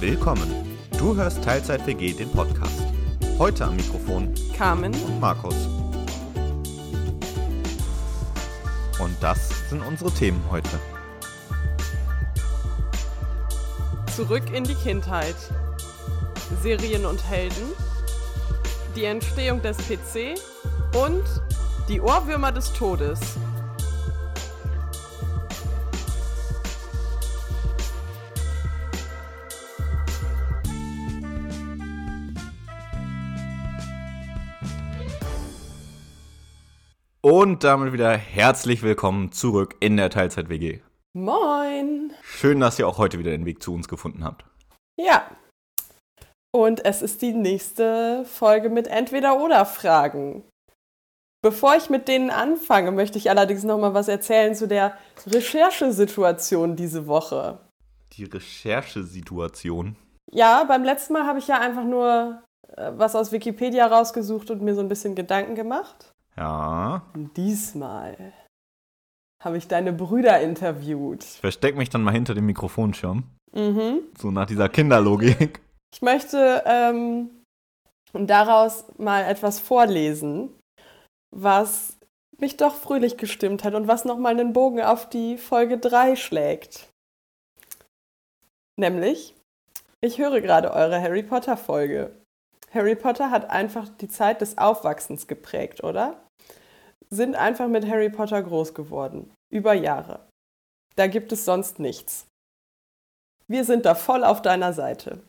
Willkommen. 0.00 0.78
Du 0.98 1.16
hörst 1.16 1.42
Teilzeit 1.42 1.86
WG, 1.86 2.12
den 2.12 2.30
Podcast. 2.30 2.82
Heute 3.38 3.64
am 3.64 3.76
Mikrofon 3.76 4.34
Carmen. 4.56 4.92
und 4.94 5.20
Markus. 5.20 5.54
Und 8.98 9.16
das 9.20 9.68
sind 9.68 9.82
unsere 9.82 10.10
Themen 10.10 10.42
heute. 10.50 10.78
Zurück 14.14 14.44
in 14.52 14.64
die 14.64 14.74
Kindheit. 14.74 15.36
Serien 16.62 17.04
und 17.04 17.22
Helden. 17.28 17.72
Die 18.94 19.04
Entstehung 19.04 19.60
des 19.60 19.76
PC. 19.76 20.38
Und 20.94 21.24
die 21.88 22.00
Ohrwürmer 22.00 22.52
des 22.52 22.72
Todes. 22.72 23.20
Und 37.38 37.64
damit 37.64 37.92
wieder 37.92 38.16
herzlich 38.16 38.82
willkommen 38.82 39.30
zurück 39.30 39.76
in 39.80 39.98
der 39.98 40.08
Teilzeit 40.08 40.48
WG. 40.48 40.80
Moin. 41.12 42.10
Schön, 42.22 42.60
dass 42.60 42.78
ihr 42.78 42.88
auch 42.88 42.96
heute 42.96 43.18
wieder 43.18 43.30
den 43.30 43.44
Weg 43.44 43.62
zu 43.62 43.74
uns 43.74 43.88
gefunden 43.88 44.24
habt. 44.24 44.46
Ja. 44.98 45.30
Und 46.50 46.82
es 46.86 47.02
ist 47.02 47.20
die 47.20 47.34
nächste 47.34 48.24
Folge 48.24 48.70
mit 48.70 48.88
Entweder-Oder-Fragen. 48.88 50.44
Bevor 51.42 51.76
ich 51.76 51.90
mit 51.90 52.08
denen 52.08 52.30
anfange, 52.30 52.90
möchte 52.90 53.18
ich 53.18 53.28
allerdings 53.28 53.64
noch 53.64 53.78
mal 53.78 53.92
was 53.92 54.08
erzählen 54.08 54.54
zu 54.54 54.66
der 54.66 54.96
Recherchesituation 55.26 56.74
diese 56.74 57.06
Woche. 57.06 57.58
Die 58.14 58.24
Recherchesituation. 58.24 59.96
Ja, 60.32 60.64
beim 60.64 60.84
letzten 60.84 61.12
Mal 61.12 61.26
habe 61.26 61.40
ich 61.40 61.48
ja 61.48 61.60
einfach 61.60 61.84
nur 61.84 62.42
äh, 62.78 62.92
was 62.96 63.14
aus 63.14 63.30
Wikipedia 63.30 63.86
rausgesucht 63.88 64.50
und 64.50 64.62
mir 64.62 64.74
so 64.74 64.80
ein 64.80 64.88
bisschen 64.88 65.14
Gedanken 65.14 65.54
gemacht. 65.54 66.14
Ja. 66.36 67.02
Diesmal 67.36 68.32
habe 69.42 69.58
ich 69.58 69.68
deine 69.68 69.92
Brüder 69.92 70.40
interviewt. 70.40 71.24
Ich 71.24 71.40
versteck 71.40 71.76
mich 71.76 71.90
dann 71.90 72.02
mal 72.02 72.12
hinter 72.12 72.34
dem 72.34 72.46
Mikrofonschirm. 72.46 73.24
Mhm. 73.52 74.00
So 74.18 74.30
nach 74.30 74.46
dieser 74.46 74.68
Kinderlogik. 74.68 75.60
Ich 75.94 76.02
möchte 76.02 76.62
ähm, 76.66 77.30
daraus 78.12 78.84
mal 78.98 79.24
etwas 79.24 79.60
vorlesen, 79.60 80.50
was 81.34 81.96
mich 82.38 82.56
doch 82.56 82.74
fröhlich 82.74 83.16
gestimmt 83.16 83.64
hat 83.64 83.74
und 83.74 83.88
was 83.88 84.04
nochmal 84.04 84.32
einen 84.32 84.52
Bogen 84.52 84.82
auf 84.82 85.08
die 85.08 85.38
Folge 85.38 85.78
3 85.78 86.16
schlägt. 86.16 86.88
Nämlich, 88.78 89.34
ich 90.02 90.18
höre 90.18 90.40
gerade 90.42 90.72
eure 90.72 91.00
Harry 91.00 91.22
Potter 91.22 91.56
Folge. 91.56 92.14
Harry 92.72 92.94
Potter 92.94 93.30
hat 93.30 93.48
einfach 93.48 93.88
die 93.88 94.08
Zeit 94.08 94.42
des 94.42 94.58
Aufwachsens 94.58 95.26
geprägt, 95.26 95.82
oder? 95.82 96.25
Sind 97.10 97.36
einfach 97.36 97.68
mit 97.68 97.86
Harry 97.86 98.10
Potter 98.10 98.42
groß 98.42 98.74
geworden. 98.74 99.32
Über 99.50 99.74
Jahre. 99.74 100.26
Da 100.96 101.06
gibt 101.06 101.32
es 101.32 101.44
sonst 101.44 101.78
nichts. 101.78 102.26
Wir 103.48 103.64
sind 103.64 103.86
da 103.86 103.94
voll 103.94 104.24
auf 104.24 104.42
deiner 104.42 104.72
Seite. 104.72 105.22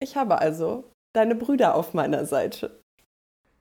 Ich 0.00 0.16
habe 0.16 0.38
also 0.38 0.90
deine 1.14 1.34
Brüder 1.34 1.76
auf 1.76 1.94
meiner 1.94 2.26
Seite. 2.26 2.80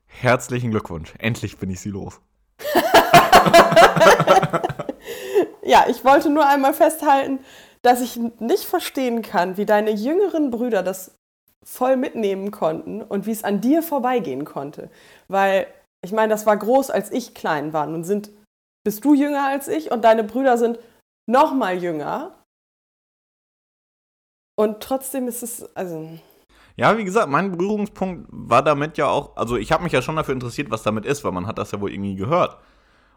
Herzlichen 0.07 0.71
Glückwunsch. 0.71 1.13
Endlich 1.19 1.57
bin 1.57 1.69
ich 1.69 1.79
sie 1.79 1.89
los. 1.89 2.19
Ja, 5.65 5.85
ich 5.89 6.03
wollte 6.03 6.29
nur 6.29 6.47
einmal 6.47 6.73
festhalten, 6.73 7.39
dass 7.81 8.01
ich 8.01 8.19
nicht 8.39 8.65
verstehen 8.65 9.21
kann, 9.21 9.57
wie 9.57 9.65
deine 9.65 9.91
jüngeren 9.91 10.51
Brüder 10.51 10.83
das 10.83 11.15
voll 11.63 11.95
mitnehmen 11.95 12.51
konnten 12.51 13.01
und 13.01 13.25
wie 13.25 13.31
es 13.31 13.43
an 13.43 13.61
dir 13.61 13.81
vorbeigehen 13.81 14.43
konnte. 14.43 14.89
Weil, 15.29 15.67
ich 16.03 16.11
meine, 16.11 16.29
das 16.29 16.45
war 16.45 16.57
groß, 16.57 16.89
als 16.89 17.11
ich 17.11 17.33
klein 17.33 17.73
war. 17.73 17.87
Nun 17.87 18.03
sind, 18.03 18.31
bist 18.85 19.03
du 19.05 19.13
jünger 19.13 19.47
als 19.47 19.67
ich 19.67 19.91
und 19.91 20.03
deine 20.03 20.23
Brüder 20.23 20.57
sind 20.57 20.79
noch 21.29 21.53
mal 21.53 21.81
jünger. 21.81 22.43
Und 24.55 24.81
trotzdem 24.81 25.27
ist 25.27 25.41
es, 25.41 25.75
also, 25.75 26.19
Ja, 26.75 26.97
wie 26.97 27.03
gesagt, 27.03 27.29
mein 27.29 27.51
Berührungspunkt 27.51 28.27
war 28.31 28.63
damit 28.63 28.97
ja 28.97 29.07
auch, 29.07 29.35
also 29.37 29.57
ich 29.57 29.71
habe 29.71 29.83
mich 29.83 29.93
ja 29.93 30.01
schon 30.01 30.15
dafür 30.15 30.33
interessiert, 30.33 30.71
was 30.71 30.83
damit 30.83 31.05
ist, 31.05 31.23
weil 31.23 31.31
man 31.31 31.47
hat 31.47 31.57
das 31.57 31.71
ja 31.71 31.79
wohl 31.81 31.91
irgendwie 31.91 32.15
gehört. 32.15 32.57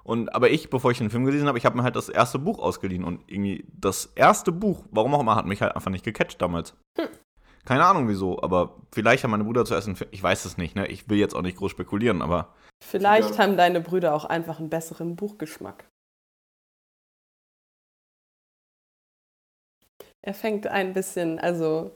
Und 0.04 0.34
aber 0.34 0.50
ich, 0.50 0.70
bevor 0.70 0.92
ich 0.92 0.98
den 0.98 1.10
Film 1.10 1.24
gelesen 1.24 1.48
habe, 1.48 1.58
ich 1.58 1.66
habe 1.66 1.76
mir 1.76 1.82
halt 1.82 1.96
das 1.96 2.08
erste 2.08 2.38
Buch 2.38 2.60
ausgeliehen 2.60 3.02
und 3.02 3.22
irgendwie 3.26 3.66
das 3.72 4.12
erste 4.14 4.52
Buch, 4.52 4.84
warum 4.90 5.14
auch 5.14 5.20
immer, 5.20 5.34
hat 5.34 5.46
mich 5.46 5.62
halt 5.62 5.74
einfach 5.74 5.90
nicht 5.90 6.04
gecatcht 6.04 6.40
damals. 6.40 6.74
Keine 7.64 7.84
Ahnung 7.84 8.08
wieso, 8.08 8.40
aber 8.40 8.76
vielleicht 8.92 9.24
haben 9.24 9.32
meine 9.32 9.42
Brüder 9.42 9.64
zuerst 9.64 9.88
einen 9.88 9.96
Film, 9.96 10.10
ich 10.12 10.22
weiß 10.22 10.44
es 10.44 10.58
nicht, 10.58 10.76
ne? 10.76 10.86
Ich 10.86 11.08
will 11.08 11.18
jetzt 11.18 11.34
auch 11.34 11.42
nicht 11.42 11.56
groß 11.56 11.72
spekulieren, 11.72 12.22
aber 12.22 12.54
vielleicht 12.82 13.30
Ja. 13.32 13.38
haben 13.38 13.56
deine 13.56 13.80
Brüder 13.80 14.14
auch 14.14 14.24
einfach 14.24 14.58
einen 14.58 14.70
besseren 14.70 15.16
Buchgeschmack. 15.16 15.84
Er 20.24 20.34
fängt 20.34 20.66
ein 20.66 20.92
bisschen, 20.92 21.38
also 21.38 21.92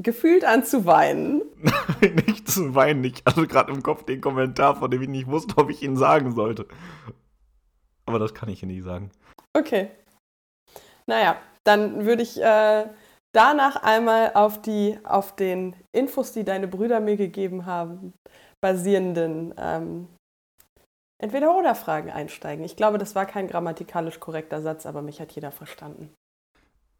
gefühlt 0.00 0.44
an 0.44 0.64
zu 0.64 0.84
weinen. 0.84 1.42
nicht 2.26 2.48
zu 2.48 2.74
weinen. 2.74 3.04
Ich 3.04 3.22
hatte 3.24 3.46
gerade 3.46 3.72
im 3.72 3.82
Kopf 3.82 4.04
den 4.04 4.20
Kommentar, 4.20 4.76
von 4.76 4.90
dem 4.90 5.02
ich 5.02 5.08
nicht 5.08 5.26
wusste, 5.28 5.56
ob 5.58 5.70
ich 5.70 5.82
ihn 5.82 5.96
sagen 5.96 6.34
sollte. 6.34 6.66
Aber 8.06 8.18
das 8.18 8.34
kann 8.34 8.48
ich 8.48 8.60
hier 8.60 8.68
nicht 8.68 8.82
sagen. 8.84 9.10
Okay. 9.56 9.90
Naja, 11.06 11.40
dann 11.64 12.04
würde 12.04 12.22
ich 12.22 12.40
äh, 12.40 12.86
danach 13.34 13.82
einmal 13.82 14.32
auf, 14.34 14.60
die, 14.60 14.98
auf 15.04 15.36
den 15.36 15.76
Infos, 15.94 16.32
die 16.32 16.44
deine 16.44 16.68
Brüder 16.68 17.00
mir 17.00 17.16
gegeben 17.16 17.66
haben, 17.66 18.12
basierenden 18.60 19.54
ähm, 19.56 20.08
Entweder-Oder-Fragen 21.20 22.10
einsteigen. 22.10 22.64
Ich 22.64 22.76
glaube, 22.76 22.98
das 22.98 23.14
war 23.14 23.26
kein 23.26 23.48
grammatikalisch 23.48 24.20
korrekter 24.20 24.62
Satz, 24.62 24.86
aber 24.86 25.02
mich 25.02 25.20
hat 25.20 25.32
jeder 25.32 25.50
verstanden. 25.50 26.14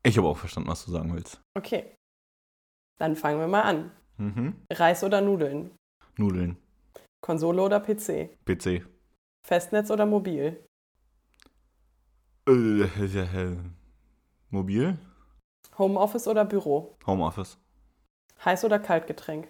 Ich 0.02 0.18
habe 0.18 0.28
auch 0.28 0.36
verstanden, 0.38 0.68
was 0.68 0.84
du 0.84 0.90
sagen 0.90 1.14
willst. 1.14 1.40
Okay. 1.56 1.94
Dann 2.98 3.14
fangen 3.14 3.38
wir 3.38 3.46
mal 3.46 3.62
an. 3.62 3.92
Mhm. 4.16 4.56
Reis 4.72 5.04
oder 5.04 5.20
Nudeln? 5.20 5.70
Nudeln. 6.16 6.56
Konsole 7.20 7.62
oder 7.62 7.78
PC? 7.80 8.36
PC. 8.44 8.84
Festnetz 9.46 9.90
oder 9.90 10.06
mobil? 10.06 10.64
Äh, 12.48 12.82
äh, 12.82 13.56
Mobil. 14.50 14.98
Homeoffice 15.78 16.26
oder 16.26 16.44
Büro? 16.44 16.96
Homeoffice. 17.06 17.58
Heiß 18.44 18.64
oder 18.64 18.78
Kaltgetränk? 18.78 19.48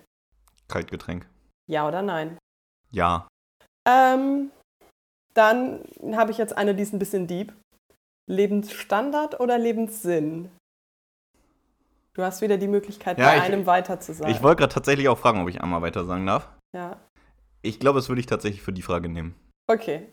Kaltgetränk. 0.67 1.27
Ja 1.67 1.87
oder 1.87 2.03
nein? 2.03 2.39
Ja. 2.91 3.29
Ähm, 3.87 4.51
dann 5.39 5.85
habe 6.17 6.31
ich 6.33 6.39
jetzt 6.39 6.57
eine, 6.57 6.75
die 6.75 6.83
ist 6.83 6.93
ein 6.93 6.99
bisschen 6.99 7.27
deep. 7.27 7.55
Lebensstandard 8.29 9.41
oder 9.41 9.57
Lebenssinn? 9.57 10.51
Du 12.15 12.23
hast 12.23 12.43
wieder 12.43 12.59
die 12.59 12.69
Möglichkeit, 12.69 13.19
Ja, 13.19 13.27
bei 13.27 13.37
ich- 13.39 13.43
einem 13.45 13.65
weiter 13.67 14.01
zu 14.01 14.13
sagen. 14.13 14.31
Ich 14.31 14.43
wollte 14.43 14.61
gerade 14.61 14.75
tatsächlich 14.75 15.09
auch 15.09 15.19
fragen, 15.19 15.41
ob 15.41 15.49
ich 15.49 15.63
einmal 15.63 15.81
weiter 15.83 16.05
sagen 16.05 16.27
darf. 16.27 16.49
ja, 16.75 17.01
Ich 17.63 17.81
glaube, 17.81 17.99
das 17.99 18.09
würde 18.09 18.21
ich 18.21 18.27
tatsächlich 18.27 18.63
für 18.63 18.73
die 18.73 18.83
Frage 18.83 19.09
nehmen. 19.09 19.35
okay. 19.71 20.09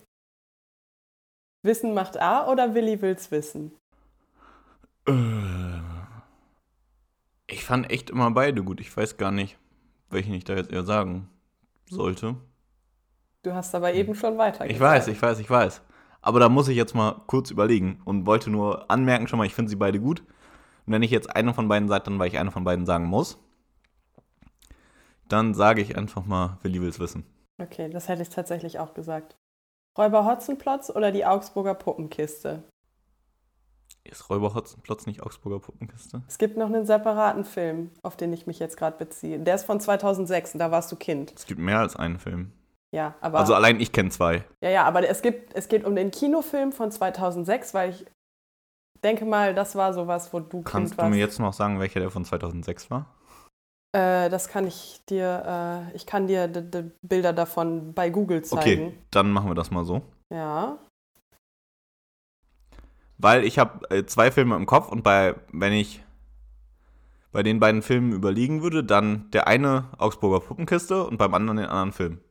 Wissen 1.63 1.96
macht 1.96 2.18
A 2.18 2.47
oder 2.52 2.75
Willi 2.75 3.02
will's 3.02 3.31
wissen? 3.31 3.75
Äh, 5.07 5.81
Ich 7.47 7.63
fand 7.66 7.90
echt 7.92 8.09
immer 8.12 8.30
beide 8.31 8.63
gut. 8.63 8.80
Ich 8.81 8.96
weiß 8.96 9.18
gar 9.18 9.31
nicht, 9.31 9.57
welchen 10.09 10.34
ich 10.36 10.44
da 10.44 10.53
jetzt 10.56 10.72
eher 10.72 10.84
sagen 10.84 11.28
sollte. 11.90 12.36
Du 13.45 13.53
hast 13.53 13.75
aber 13.75 13.94
eben 13.94 14.16
schon 14.16 14.38
weiter 14.39 14.66
Hm. 14.66 14.72
Ich 14.72 14.79
weiß, 14.79 15.07
ich 15.07 15.22
weiß, 15.22 15.39
ich 15.39 15.50
weiß. 15.50 15.81
Aber 16.22 16.39
da 16.39 16.50
muss 16.50 16.67
ich 16.67 16.75
jetzt 16.75 16.95
mal 16.95 17.22
kurz 17.28 17.51
überlegen 17.51 18.01
und 18.03 18.25
wollte 18.25 18.50
nur 18.50 18.89
anmerken 18.89 19.28
schon 19.28 19.38
mal, 19.38 19.45
ich 19.45 19.53
finde 19.53 19.69
sie 19.69 19.75
beide 19.75 20.00
gut. 20.00 20.22
Und 20.88 20.94
wenn 20.94 21.03
ich 21.03 21.12
jetzt 21.12 21.36
eine 21.36 21.53
von 21.53 21.68
beiden 21.68 21.88
sage, 21.88 22.06
dann 22.06 22.18
weil 22.18 22.27
ich 22.27 22.39
eine 22.39 22.50
von 22.50 22.63
beiden 22.63 22.88
sagen 22.88 23.06
muss, 23.06 23.38
dann 25.27 25.53
sage 25.53 25.81
ich 25.81 25.95
einfach 25.95 26.25
mal, 26.25 26.57
Willi 26.63 26.81
will's 26.81 27.00
wissen. 27.00 27.24
Okay, 27.59 27.89
das 27.89 28.09
hätte 28.09 28.24
ich 28.24 28.30
tatsächlich 28.30 28.80
auch 28.80 28.95
gesagt. 28.95 29.36
Räuber 29.95 30.25
Hotzenplotz 30.25 30.89
oder 30.89 31.12
die 31.12 31.25
Augsburger 31.25 31.75
Puppenkiste? 31.75 32.63
Ist 34.03 34.30
Räuber 34.30 34.56
Hotzenplotz 34.56 35.06
nicht 35.06 35.21
Augsburger 35.21 35.59
Puppenkiste? 35.59 36.24
Es 36.27 36.39
gibt 36.39 36.57
noch 36.57 36.68
einen 36.68 36.86
separaten 36.86 37.45
Film, 37.45 37.92
auf 38.01 38.18
den 38.18 38.33
ich 38.33 38.47
mich 38.47 38.57
jetzt 38.57 38.77
gerade 38.77 38.97
beziehe. 38.97 39.39
Der 39.39 39.56
ist 39.56 39.65
von 39.65 39.80
2006 39.80 40.53
und 40.53 40.59
da 40.59 40.71
warst 40.71 40.92
du 40.92 40.95
Kind. 40.95 41.33
Es 41.36 41.45
gibt 41.45 41.59
mehr 41.59 41.80
als 41.80 41.95
einen 41.95 42.18
Film. 42.18 42.51
Ja, 42.95 43.13
aber 43.19 43.39
Also 43.39 43.53
allein 43.53 43.81
ich 43.81 43.92
kenne 43.92 44.09
zwei. 44.09 44.45
Ja, 44.63 44.69
ja, 44.69 44.83
aber 44.86 45.06
es, 45.07 45.21
gibt, 45.21 45.53
es 45.53 45.68
geht 45.68 45.83
um 45.83 45.97
den 45.97 46.12
Kinofilm 46.12 46.71
von 46.71 46.92
2006, 46.92 47.74
weil 47.74 47.89
ich 47.89 48.06
denke 49.03 49.25
mal, 49.25 49.53
das 49.53 49.75
war 49.75 49.94
sowas, 49.94 50.31
wo 50.31 50.39
du 50.39 50.62
Kannst 50.62 50.92
Kind 50.92 50.94
du 50.94 50.97
warst. 51.03 51.09
mir 51.09 51.19
jetzt 51.19 51.39
noch 51.39 51.51
sagen, 51.51 51.77
welcher 51.81 52.00
der 52.00 52.09
von 52.09 52.24
2006 52.24 52.89
war? 52.89 53.13
Äh, 53.92 54.30
das 54.30 54.47
kann 54.47 54.65
ich 54.65 55.01
dir, 55.09 55.89
äh, 55.92 55.95
ich 55.95 56.06
kann 56.06 56.27
dir 56.27 56.47
Bilder 57.01 57.33
davon 57.33 57.94
bei 57.94 58.09
Google 58.09 58.44
zeigen. 58.44 58.88
Okay, 58.88 58.97
dann 59.12 59.30
machen 59.30 59.50
wir 59.50 59.56
das 59.56 59.71
mal 59.71 59.83
so. 59.83 60.01
Ja. 60.33 60.77
Weil 63.18 63.44
ich 63.44 63.59
habe 63.59 63.89
äh, 63.89 64.06
zwei 64.06 64.31
Filme 64.31 64.56
im 64.56 64.65
Kopf 64.65 64.89
und 64.89 65.03
bei, 65.03 65.36
wenn 65.51 65.74
ich 65.74 66.01
bei 67.33 67.44
den 67.44 67.59
beiden 67.59 67.81
Filmen 67.81 68.13
überliegen 68.13 68.63
würde, 68.63 68.86
dann 68.86 69.30
der 69.31 69.47
eine 69.47 69.89
Augsburger 69.97 70.39
Puppenkiste 70.39 71.06
und 71.06 71.18
beim 71.18 71.33
anderen 71.33 71.57
den 71.57 71.65
anderen 71.65 71.92
Film. 71.92 72.21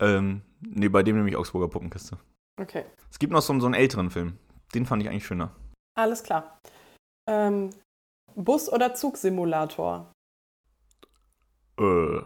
Ähm, 0.00 0.42
nee, 0.60 0.88
bei 0.88 1.02
dem 1.02 1.16
nämlich 1.16 1.36
Augsburger 1.36 1.68
Puppenkiste. 1.68 2.18
Okay, 2.60 2.84
Es 3.10 3.18
gibt 3.18 3.32
noch 3.32 3.42
so, 3.42 3.58
so 3.60 3.66
einen 3.66 3.74
älteren 3.74 4.10
Film. 4.10 4.38
Den 4.74 4.84
fand 4.86 5.02
ich 5.02 5.08
eigentlich 5.08 5.26
schöner. 5.26 5.54
alles 5.96 6.22
klar. 6.22 6.60
Ähm, 7.28 7.70
Bus- 8.34 8.70
oder 8.72 8.94
Zugsimulator? 8.94 10.12
Äh. 11.78 12.20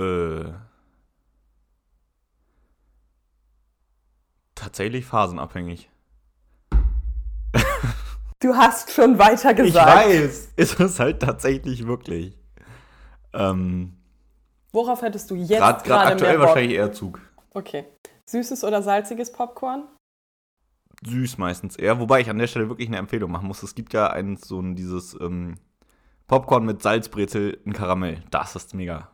Äh. 0.00 0.52
Tatsächlich 4.54 5.04
phasenabhängig. 5.06 5.90
Du 8.40 8.54
hast 8.54 8.92
schon 8.92 9.18
weiter 9.18 9.54
gesagt. 9.54 9.96
weiß, 9.96 10.52
ist 10.56 10.78
es 10.78 11.00
halt 11.00 11.20
tatsächlich 11.20 11.86
wirklich. 11.86 12.36
Ähm, 13.32 13.95
Worauf 14.72 15.02
hättest 15.02 15.30
du 15.30 15.34
jetzt 15.34 15.50
Gerade 15.58 15.84
gerade 15.84 16.12
aktuell 16.12 16.40
wahrscheinlich 16.40 16.76
eher 16.76 16.92
Zug. 16.92 17.20
Okay. 17.54 17.86
Süßes 18.26 18.64
oder 18.64 18.82
salziges 18.82 19.32
Popcorn? 19.32 19.88
Süß 21.04 21.38
meistens 21.38 21.76
eher, 21.76 22.00
wobei 22.00 22.20
ich 22.20 22.30
an 22.30 22.38
der 22.38 22.46
Stelle 22.46 22.68
wirklich 22.68 22.88
eine 22.88 22.96
Empfehlung 22.96 23.30
machen 23.30 23.48
muss. 23.48 23.62
Es 23.62 23.74
gibt 23.74 23.92
ja 23.92 24.08
ein, 24.10 24.36
so 24.36 24.60
ein, 24.60 24.74
dieses 24.74 25.18
ähm, 25.20 25.56
Popcorn 26.26 26.64
mit 26.64 26.82
Salzbrezel 26.82 27.60
in 27.64 27.72
Karamell. 27.72 28.22
Das 28.30 28.56
ist 28.56 28.74
mega. 28.74 29.10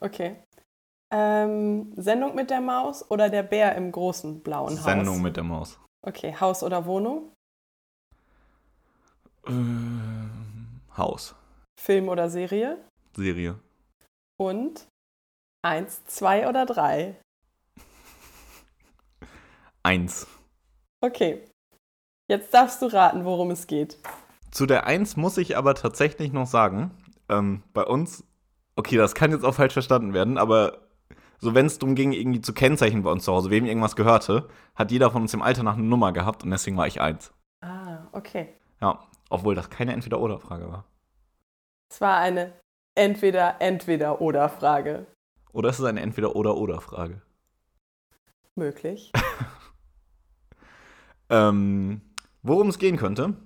Okay. 0.00 0.36
Ähm, 1.12 1.92
Sendung 1.96 2.34
mit 2.34 2.50
der 2.50 2.60
Maus 2.60 3.10
oder 3.10 3.30
der 3.30 3.42
Bär 3.42 3.74
im 3.74 3.90
großen 3.90 4.42
blauen 4.42 4.76
Haus? 4.76 4.84
Sendung 4.84 5.22
mit 5.22 5.36
der 5.36 5.44
Maus. 5.44 5.78
Okay, 6.02 6.34
Haus 6.38 6.62
oder 6.62 6.86
Wohnung? 6.86 7.32
Ähm, 9.46 10.80
Haus. 10.96 11.34
Film 11.80 12.08
oder 12.08 12.30
Serie? 12.30 12.78
Serie. 13.16 13.58
Und 14.40 14.88
eins, 15.60 16.02
zwei 16.06 16.48
oder 16.48 16.64
drei? 16.64 17.20
Eins. 19.82 20.26
Okay. 21.02 21.44
Jetzt 22.26 22.54
darfst 22.54 22.80
du 22.80 22.86
raten, 22.86 23.26
worum 23.26 23.50
es 23.50 23.66
geht. 23.66 23.98
Zu 24.50 24.64
der 24.64 24.86
Eins 24.86 25.18
muss 25.18 25.36
ich 25.36 25.58
aber 25.58 25.74
tatsächlich 25.74 26.32
noch 26.32 26.46
sagen, 26.46 26.90
ähm, 27.28 27.62
bei 27.74 27.84
uns, 27.84 28.24
okay, 28.76 28.96
das 28.96 29.14
kann 29.14 29.30
jetzt 29.30 29.44
auch 29.44 29.56
falsch 29.56 29.74
verstanden 29.74 30.14
werden, 30.14 30.38
aber 30.38 30.88
so 31.38 31.54
wenn 31.54 31.66
es 31.66 31.78
darum 31.78 31.94
ging, 31.94 32.12
irgendwie 32.12 32.40
zu 32.40 32.54
kennzeichnen 32.54 33.02
bei 33.02 33.10
uns 33.10 33.24
zu 33.24 33.32
Hause, 33.34 33.50
wem 33.50 33.66
irgendwas 33.66 33.94
gehörte, 33.94 34.48
hat 34.74 34.90
jeder 34.90 35.10
von 35.10 35.20
uns 35.20 35.34
im 35.34 35.42
Alter 35.42 35.64
nach 35.64 35.74
einer 35.74 35.82
Nummer 35.82 36.12
gehabt 36.14 36.44
und 36.44 36.50
deswegen 36.50 36.78
war 36.78 36.86
ich 36.86 37.02
eins. 37.02 37.34
Ah, 37.60 38.06
okay. 38.12 38.54
Ja, 38.80 39.06
obwohl 39.28 39.54
das 39.54 39.68
keine 39.68 39.92
Entweder-Oder-Frage 39.92 40.72
war. 40.72 40.86
Es 41.90 42.00
war 42.00 42.16
eine 42.16 42.58
entweder, 43.00 43.60
entweder 43.60 44.20
oder 44.20 44.48
Frage. 44.48 45.06
Oder 45.52 45.70
ist 45.70 45.78
es 45.78 45.84
eine 45.84 46.00
Entweder-Oder-Oder-Frage? 46.00 47.22
Möglich. 48.54 49.12
Ähm, 51.32 52.00
worum 52.42 52.70
es 52.70 52.80
gehen 52.80 52.96
könnte? 52.96 53.36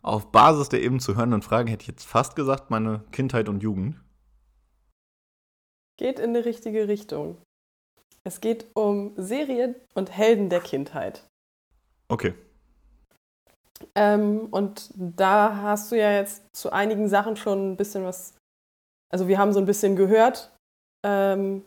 Auf 0.00 0.30
Basis 0.30 0.68
der 0.68 0.80
eben 0.80 1.00
zu 1.00 1.16
hörenden 1.16 1.42
Fragen 1.42 1.66
hätte 1.66 1.82
ich 1.82 1.88
jetzt 1.88 2.06
fast 2.06 2.36
gesagt, 2.36 2.70
meine 2.70 3.02
Kindheit 3.10 3.48
und 3.48 3.64
Jugend. 3.64 4.00
Geht 5.96 6.20
in 6.20 6.34
die 6.34 6.40
richtige 6.40 6.86
Richtung. 6.86 7.42
Es 8.22 8.40
geht 8.40 8.66
um 8.74 9.12
Serien 9.16 9.74
und 9.94 10.16
Helden 10.16 10.48
der 10.48 10.60
Kindheit. 10.60 11.28
Okay. 12.06 12.34
Ähm, 13.94 14.46
und 14.50 14.90
da 14.94 15.62
hast 15.62 15.92
du 15.92 15.98
ja 15.98 16.12
jetzt 16.12 16.44
zu 16.54 16.72
einigen 16.72 17.08
Sachen 17.08 17.36
schon 17.36 17.72
ein 17.72 17.76
bisschen 17.76 18.04
was. 18.04 18.34
Also, 19.10 19.28
wir 19.28 19.38
haben 19.38 19.52
so 19.52 19.60
ein 19.60 19.66
bisschen 19.66 19.96
gehört. 19.96 20.52
Ähm, 21.04 21.62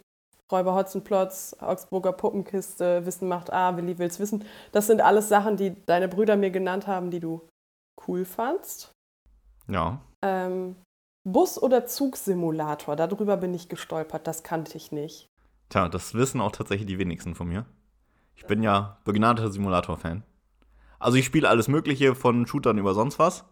Räuber 0.51 0.73
Hotzenplotz, 0.73 1.55
Augsburger 1.59 2.11
Puppenkiste, 2.11 3.05
Wissen 3.05 3.27
macht 3.27 3.53
A, 3.53 3.77
Willi 3.77 3.99
will's 3.99 4.19
wissen. 4.19 4.43
Das 4.71 4.87
sind 4.87 5.01
alles 5.01 5.29
Sachen, 5.29 5.57
die 5.57 5.75
deine 5.85 6.07
Brüder 6.07 6.35
mir 6.35 6.49
genannt 6.49 6.87
haben, 6.87 7.11
die 7.11 7.19
du 7.19 7.47
cool 8.07 8.25
fandst. 8.25 8.91
Ja. 9.67 10.01
Ähm, 10.23 10.75
Bus- 11.23 11.61
oder 11.61 11.85
Zugsimulator, 11.85 12.95
darüber 12.95 13.37
bin 13.37 13.53
ich 13.53 13.69
gestolpert, 13.69 14.25
das 14.25 14.41
kannte 14.41 14.75
ich 14.77 14.91
nicht. 14.91 15.27
Tja, 15.69 15.87
das 15.87 16.15
wissen 16.15 16.41
auch 16.41 16.51
tatsächlich 16.51 16.87
die 16.87 16.97
wenigsten 16.97 17.35
von 17.35 17.47
mir. 17.47 17.65
Ich 18.35 18.47
bin 18.47 18.63
ja 18.63 18.97
begnadeter 19.03 19.51
Simulator-Fan. 19.51 20.23
Also 20.99 21.17
ich 21.17 21.25
spiele 21.25 21.49
alles 21.49 21.67
Mögliche 21.67 22.13
von 22.13 22.45
Shootern 22.45 22.77
über 22.77 22.93
sonst 22.93 23.19
was, 23.19 23.45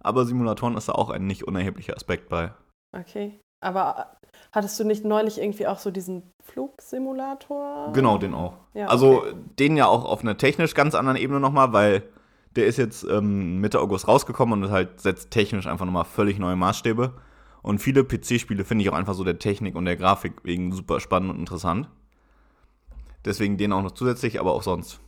aber 0.00 0.24
Simulatoren 0.24 0.76
ist 0.76 0.88
da 0.88 0.92
auch 0.92 1.10
ein 1.10 1.26
nicht 1.26 1.44
unerheblicher 1.44 1.96
Aspekt 1.96 2.28
bei. 2.28 2.52
Okay. 2.96 3.38
Aber 3.60 3.96
äh, 3.98 4.26
hattest 4.52 4.78
du 4.78 4.84
nicht 4.84 5.04
neulich 5.04 5.40
irgendwie 5.40 5.66
auch 5.66 5.78
so 5.78 5.90
diesen 5.90 6.30
Flugsimulator? 6.44 7.92
Genau, 7.92 8.18
den 8.18 8.34
auch. 8.34 8.54
Ja, 8.74 8.86
also 8.86 9.22
okay. 9.22 9.34
den 9.58 9.76
ja 9.76 9.86
auch 9.86 10.04
auf 10.04 10.22
einer 10.22 10.36
technisch 10.36 10.74
ganz 10.74 10.94
anderen 10.94 11.16
Ebene 11.16 11.40
nochmal, 11.40 11.72
weil 11.72 12.02
der 12.56 12.66
ist 12.66 12.76
jetzt 12.76 13.04
ähm, 13.04 13.60
Mitte 13.60 13.80
August 13.80 14.08
rausgekommen 14.08 14.62
und 14.62 14.70
halt 14.70 15.00
setzt 15.00 15.30
technisch 15.30 15.66
einfach 15.66 15.86
nochmal 15.86 16.04
völlig 16.04 16.38
neue 16.38 16.56
Maßstäbe. 16.56 17.14
Und 17.62 17.78
viele 17.78 18.04
PC-Spiele 18.04 18.64
finde 18.64 18.82
ich 18.82 18.90
auch 18.90 18.96
einfach 18.96 19.14
so 19.14 19.24
der 19.24 19.38
Technik 19.38 19.76
und 19.76 19.84
der 19.84 19.96
Grafik 19.96 20.34
wegen 20.42 20.72
super 20.72 21.00
spannend 21.00 21.30
und 21.30 21.38
interessant. 21.38 21.88
Deswegen 23.24 23.56
den 23.56 23.72
auch 23.72 23.82
noch 23.82 23.92
zusätzlich, 23.92 24.40
aber 24.40 24.52
auch 24.52 24.64
sonst. 24.64 25.00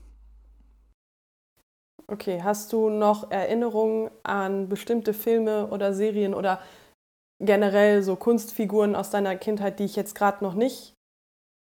Okay, 2.06 2.42
hast 2.42 2.72
du 2.72 2.90
noch 2.90 3.30
Erinnerungen 3.30 4.10
an 4.22 4.68
bestimmte 4.68 5.14
Filme 5.14 5.68
oder 5.68 5.94
Serien 5.94 6.34
oder 6.34 6.60
generell 7.40 8.02
so 8.02 8.16
Kunstfiguren 8.16 8.94
aus 8.94 9.10
deiner 9.10 9.36
Kindheit, 9.36 9.78
die 9.78 9.84
ich 9.84 9.96
jetzt 9.96 10.14
gerade 10.14 10.44
noch 10.44 10.54
nicht 10.54 10.94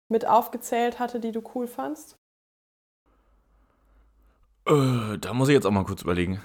mit 0.08 0.26
aufgezählt 0.26 0.98
hatte, 0.98 1.20
die 1.20 1.32
du 1.32 1.42
cool 1.54 1.66
fandst? 1.66 2.16
Äh, 4.66 5.18
da 5.18 5.32
muss 5.32 5.48
ich 5.48 5.54
jetzt 5.54 5.66
auch 5.66 5.70
mal 5.70 5.84
kurz 5.84 6.02
überlegen. 6.02 6.40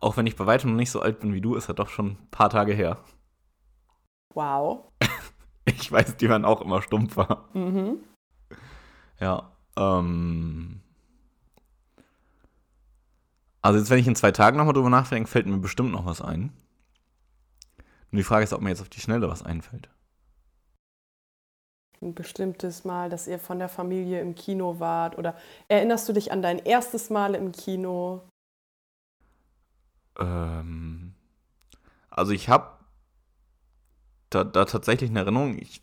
Auch 0.00 0.16
wenn 0.16 0.26
ich 0.26 0.36
bei 0.36 0.46
weitem 0.46 0.70
noch 0.70 0.76
nicht 0.76 0.90
so 0.90 1.00
alt 1.00 1.20
bin 1.20 1.32
wie 1.32 1.40
du, 1.40 1.54
ist 1.54 1.68
das 1.68 1.76
doch 1.76 1.88
schon 1.88 2.12
ein 2.12 2.28
paar 2.30 2.50
Tage 2.50 2.72
her. 2.72 2.98
Wow. 4.34 4.88
Ich 5.64 5.92
weiß, 5.92 6.16
die 6.16 6.28
waren 6.28 6.44
auch 6.44 6.60
immer 6.60 6.82
stumpfer. 6.82 7.48
Mhm. 7.54 8.02
Ja. 9.20 9.52
Ähm. 9.78 10.81
Also 13.62 13.78
jetzt, 13.78 13.90
wenn 13.90 13.98
ich 13.98 14.08
in 14.08 14.16
zwei 14.16 14.32
Tagen 14.32 14.56
nochmal 14.58 14.74
drüber 14.74 14.90
nachdenke, 14.90 15.30
fällt 15.30 15.46
mir 15.46 15.58
bestimmt 15.58 15.92
noch 15.92 16.04
was 16.04 16.20
ein. 16.20 16.52
Nur 18.10 18.18
die 18.18 18.24
Frage 18.24 18.44
ist, 18.44 18.52
ob 18.52 18.60
mir 18.60 18.70
jetzt 18.70 18.82
auf 18.82 18.88
die 18.88 19.00
Schnelle 19.00 19.28
was 19.28 19.42
einfällt. 19.42 19.88
Ein 22.02 22.14
bestimmtes 22.14 22.84
Mal, 22.84 23.08
dass 23.08 23.28
ihr 23.28 23.38
von 23.38 23.60
der 23.60 23.68
Familie 23.68 24.20
im 24.20 24.34
Kino 24.34 24.80
wart 24.80 25.16
oder 25.16 25.36
erinnerst 25.68 26.08
du 26.08 26.12
dich 26.12 26.32
an 26.32 26.42
dein 26.42 26.58
erstes 26.58 27.10
Mal 27.10 27.36
im 27.36 27.52
Kino? 27.52 28.28
Ähm. 30.18 31.14
Also 32.10 32.32
ich 32.32 32.48
habe 32.48 32.78
da, 34.28 34.42
da 34.42 34.64
tatsächlich 34.64 35.10
eine 35.10 35.20
Erinnerung, 35.20 35.56
ich, 35.58 35.82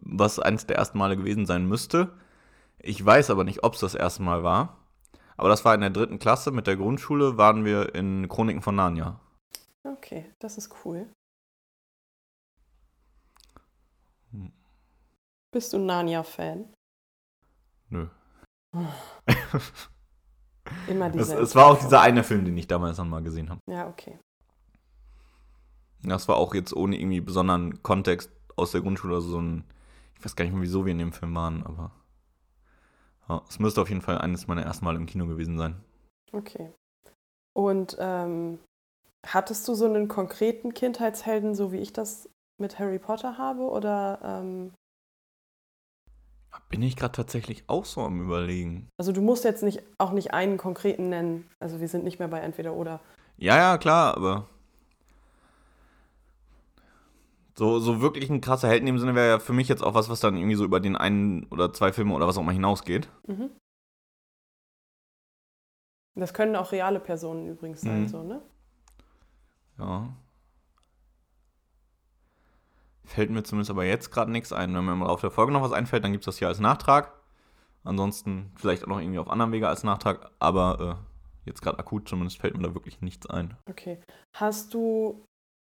was 0.00 0.38
eines 0.38 0.66
der 0.66 0.76
ersten 0.76 0.98
Male 0.98 1.16
gewesen 1.16 1.46
sein 1.46 1.66
müsste. 1.66 2.12
Ich 2.78 3.04
weiß 3.04 3.30
aber 3.30 3.42
nicht, 3.42 3.64
ob 3.64 3.74
es 3.74 3.80
das 3.80 3.96
erste 3.96 4.22
Mal 4.22 4.44
war. 4.44 4.85
Aber 5.36 5.48
das 5.48 5.64
war 5.64 5.74
in 5.74 5.80
der 5.82 5.90
dritten 5.90 6.18
Klasse 6.18 6.50
mit 6.50 6.66
der 6.66 6.76
Grundschule, 6.76 7.36
waren 7.36 7.64
wir 7.64 7.94
in 7.94 8.28
Chroniken 8.28 8.62
von 8.62 8.76
Narnia. 8.76 9.20
Okay, 9.84 10.32
das 10.38 10.56
ist 10.58 10.74
cool. 10.84 11.08
Hm. 14.32 14.52
Bist 15.52 15.72
du 15.72 15.78
Narnia-Fan? 15.78 16.72
Nö. 17.90 18.08
Immer 20.88 21.06
Es, 21.14 21.28
diese. 21.28 21.38
es 21.38 21.54
war 21.54 21.66
auch 21.66 21.78
dieser 21.78 22.00
eine 22.00 22.24
Film, 22.24 22.44
den 22.44 22.56
ich 22.56 22.66
damals 22.66 22.96
dann 22.96 23.08
mal 23.08 23.22
gesehen 23.22 23.48
habe. 23.50 23.60
Ja, 23.70 23.86
okay. 23.88 24.18
Das 26.02 26.28
war 26.28 26.36
auch 26.36 26.54
jetzt 26.54 26.74
ohne 26.74 26.98
irgendwie 26.98 27.20
besonderen 27.20 27.82
Kontext 27.82 28.30
aus 28.56 28.72
der 28.72 28.80
Grundschule, 28.80 29.14
also 29.14 29.28
so 29.28 29.40
ein, 29.40 29.64
ich 30.18 30.24
weiß 30.24 30.34
gar 30.36 30.44
nicht 30.44 30.54
mehr, 30.54 30.62
wieso 30.62 30.84
wir 30.84 30.92
in 30.92 30.98
dem 30.98 31.12
Film 31.12 31.34
waren, 31.34 31.64
aber 31.64 31.92
es 33.48 33.58
müsste 33.58 33.80
auf 33.80 33.88
jeden 33.88 34.02
Fall 34.02 34.18
eines 34.18 34.46
meiner 34.46 34.62
ersten 34.62 34.84
Mal 34.84 34.96
im 34.96 35.06
Kino 35.06 35.26
gewesen 35.26 35.58
sein. 35.58 35.76
Okay. 36.32 36.72
Und 37.54 37.96
ähm, 37.98 38.58
hattest 39.26 39.66
du 39.66 39.74
so 39.74 39.86
einen 39.86 40.08
konkreten 40.08 40.74
Kindheitshelden, 40.74 41.54
so 41.54 41.72
wie 41.72 41.78
ich 41.78 41.92
das 41.92 42.28
mit 42.60 42.78
Harry 42.78 42.98
Potter 42.98 43.38
habe? 43.38 43.62
Oder 43.62 44.20
ähm, 44.22 44.72
Bin 46.68 46.82
ich 46.82 46.96
gerade 46.96 47.12
tatsächlich 47.12 47.64
auch 47.68 47.84
so 47.84 48.02
am 48.02 48.20
überlegen. 48.20 48.88
also 48.98 49.12
du 49.12 49.22
musst 49.22 49.44
jetzt 49.44 49.62
nicht 49.62 49.82
auch 49.98 50.12
nicht 50.12 50.32
einen 50.34 50.58
konkreten 50.58 51.08
nennen. 51.08 51.50
Also 51.60 51.80
wir 51.80 51.88
sind 51.88 52.04
nicht 52.04 52.18
mehr 52.18 52.28
bei 52.28 52.40
entweder 52.40 52.74
oder. 52.74 53.00
Ja, 53.38 53.56
ja, 53.56 53.78
klar, 53.78 54.16
aber 54.16 54.48
so, 57.58 57.78
so 57.78 58.00
wirklich 58.02 58.28
ein 58.30 58.40
krasser 58.40 58.68
Held 58.68 58.80
in 58.80 58.86
dem 58.86 58.98
Sinne 58.98 59.14
wäre 59.14 59.28
ja 59.28 59.38
für 59.38 59.52
mich 59.54 59.68
jetzt 59.68 59.82
auch 59.82 59.94
was, 59.94 60.08
was 60.10 60.20
dann 60.20 60.36
irgendwie 60.36 60.56
so 60.56 60.64
über 60.64 60.78
den 60.80 60.96
einen 60.96 61.44
oder 61.46 61.72
zwei 61.72 61.92
Filme 61.92 62.14
oder 62.14 62.26
was 62.26 62.36
auch 62.36 62.42
immer 62.42 62.52
hinausgeht. 62.52 63.08
Mhm. 63.26 63.50
Das 66.14 66.32
können 66.32 66.56
auch 66.56 66.72
reale 66.72 67.00
Personen 67.00 67.46
übrigens 67.46 67.82
sein, 67.82 68.02
Mhm. 68.02 68.08
so, 68.08 68.22
ne? 68.22 68.42
Ja. 69.78 70.08
Fällt 73.04 73.30
mir 73.30 73.42
zumindest 73.42 73.70
aber 73.70 73.84
jetzt 73.84 74.10
gerade 74.10 74.30
nichts 74.32 74.52
ein. 74.52 74.74
Wenn 74.74 74.84
mir 74.84 74.92
im 74.92 75.00
Laufe 75.02 75.22
der 75.22 75.30
Folge 75.30 75.52
noch 75.52 75.62
was 75.62 75.72
einfällt, 75.72 76.02
dann 76.04 76.12
gibt 76.12 76.22
es 76.22 76.26
das 76.26 76.38
hier 76.38 76.48
als 76.48 76.58
Nachtrag. 76.58 77.12
Ansonsten 77.84 78.50
vielleicht 78.56 78.82
auch 78.84 78.88
noch 78.88 79.00
irgendwie 79.00 79.18
auf 79.18 79.28
anderem 79.28 79.52
Wege 79.52 79.68
als 79.68 79.84
Nachtrag. 79.84 80.30
Aber 80.40 80.98
äh, 81.44 81.48
jetzt 81.48 81.62
gerade 81.62 81.78
akut 81.78 82.08
zumindest 82.08 82.38
fällt 82.40 82.56
mir 82.56 82.62
da 82.66 82.74
wirklich 82.74 83.00
nichts 83.02 83.26
ein. 83.26 83.56
Okay. 83.70 84.00
Hast 84.34 84.74
du 84.74 85.24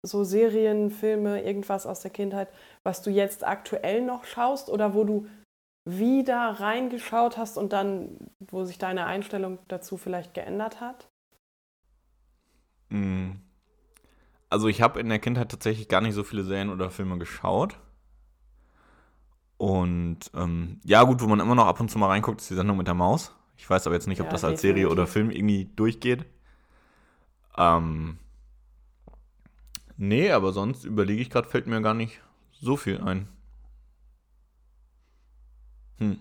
so 0.02 0.24
Serien, 0.24 0.90
Filme, 0.90 1.42
irgendwas 1.42 1.86
aus 1.86 2.00
der 2.00 2.10
Kindheit, 2.10 2.48
was 2.82 3.02
du 3.02 3.10
jetzt 3.10 3.46
aktuell 3.46 4.02
noch 4.02 4.24
schaust 4.24 4.68
oder 4.70 4.94
wo 4.94 5.04
du 5.04 5.26
wieder 5.84 6.38
reingeschaut 6.60 7.36
hast 7.38 7.58
und 7.58 7.72
dann, 7.72 8.18
wo 8.40 8.64
sich 8.64 8.78
deine 8.78 9.06
Einstellung 9.06 9.58
dazu 9.68 9.96
vielleicht 9.96 10.34
geändert 10.34 10.80
hat? 10.80 11.08
Mm. 12.90 13.40
Also 14.50 14.68
ich 14.68 14.80
habe 14.82 15.00
in 15.00 15.08
der 15.08 15.18
Kindheit 15.18 15.50
tatsächlich 15.50 15.88
gar 15.88 16.00
nicht 16.00 16.14
so 16.14 16.22
viele 16.22 16.44
Serien 16.44 16.70
oder 16.70 16.90
Filme 16.90 17.18
geschaut. 17.18 17.76
Und 19.56 20.18
ähm, 20.34 20.80
ja 20.84 21.04
gut, 21.04 21.20
wo 21.22 21.26
man 21.26 21.40
immer 21.40 21.54
noch 21.54 21.66
ab 21.66 21.80
und 21.80 21.90
zu 21.90 21.98
mal 21.98 22.08
reinguckt, 22.08 22.40
ist 22.40 22.50
die 22.50 22.54
Sendung 22.54 22.76
mit 22.76 22.86
der 22.88 22.94
Maus. 22.94 23.32
Ich 23.56 23.68
weiß 23.68 23.86
aber 23.86 23.94
jetzt 23.94 24.08
nicht, 24.08 24.20
ob 24.20 24.28
Ja, 24.28 24.30
das 24.30 24.44
als 24.44 24.60
Serie 24.60 24.88
definitiv. 24.88 24.90
oder 24.90 25.06
Film 25.06 25.30
irgendwie 25.30 25.66
durchgeht. 25.76 26.24
Ähm, 27.56 28.18
nee, 29.96 30.30
aber 30.30 30.52
sonst 30.52 30.84
überlege 30.84 31.22
ich 31.22 31.30
gerade, 31.30 31.48
fällt 31.48 31.66
mir 31.66 31.80
gar 31.82 31.94
nicht 31.94 32.20
so 32.52 32.76
viel 32.76 33.00
ein. 33.00 33.28
Hm. 35.98 36.18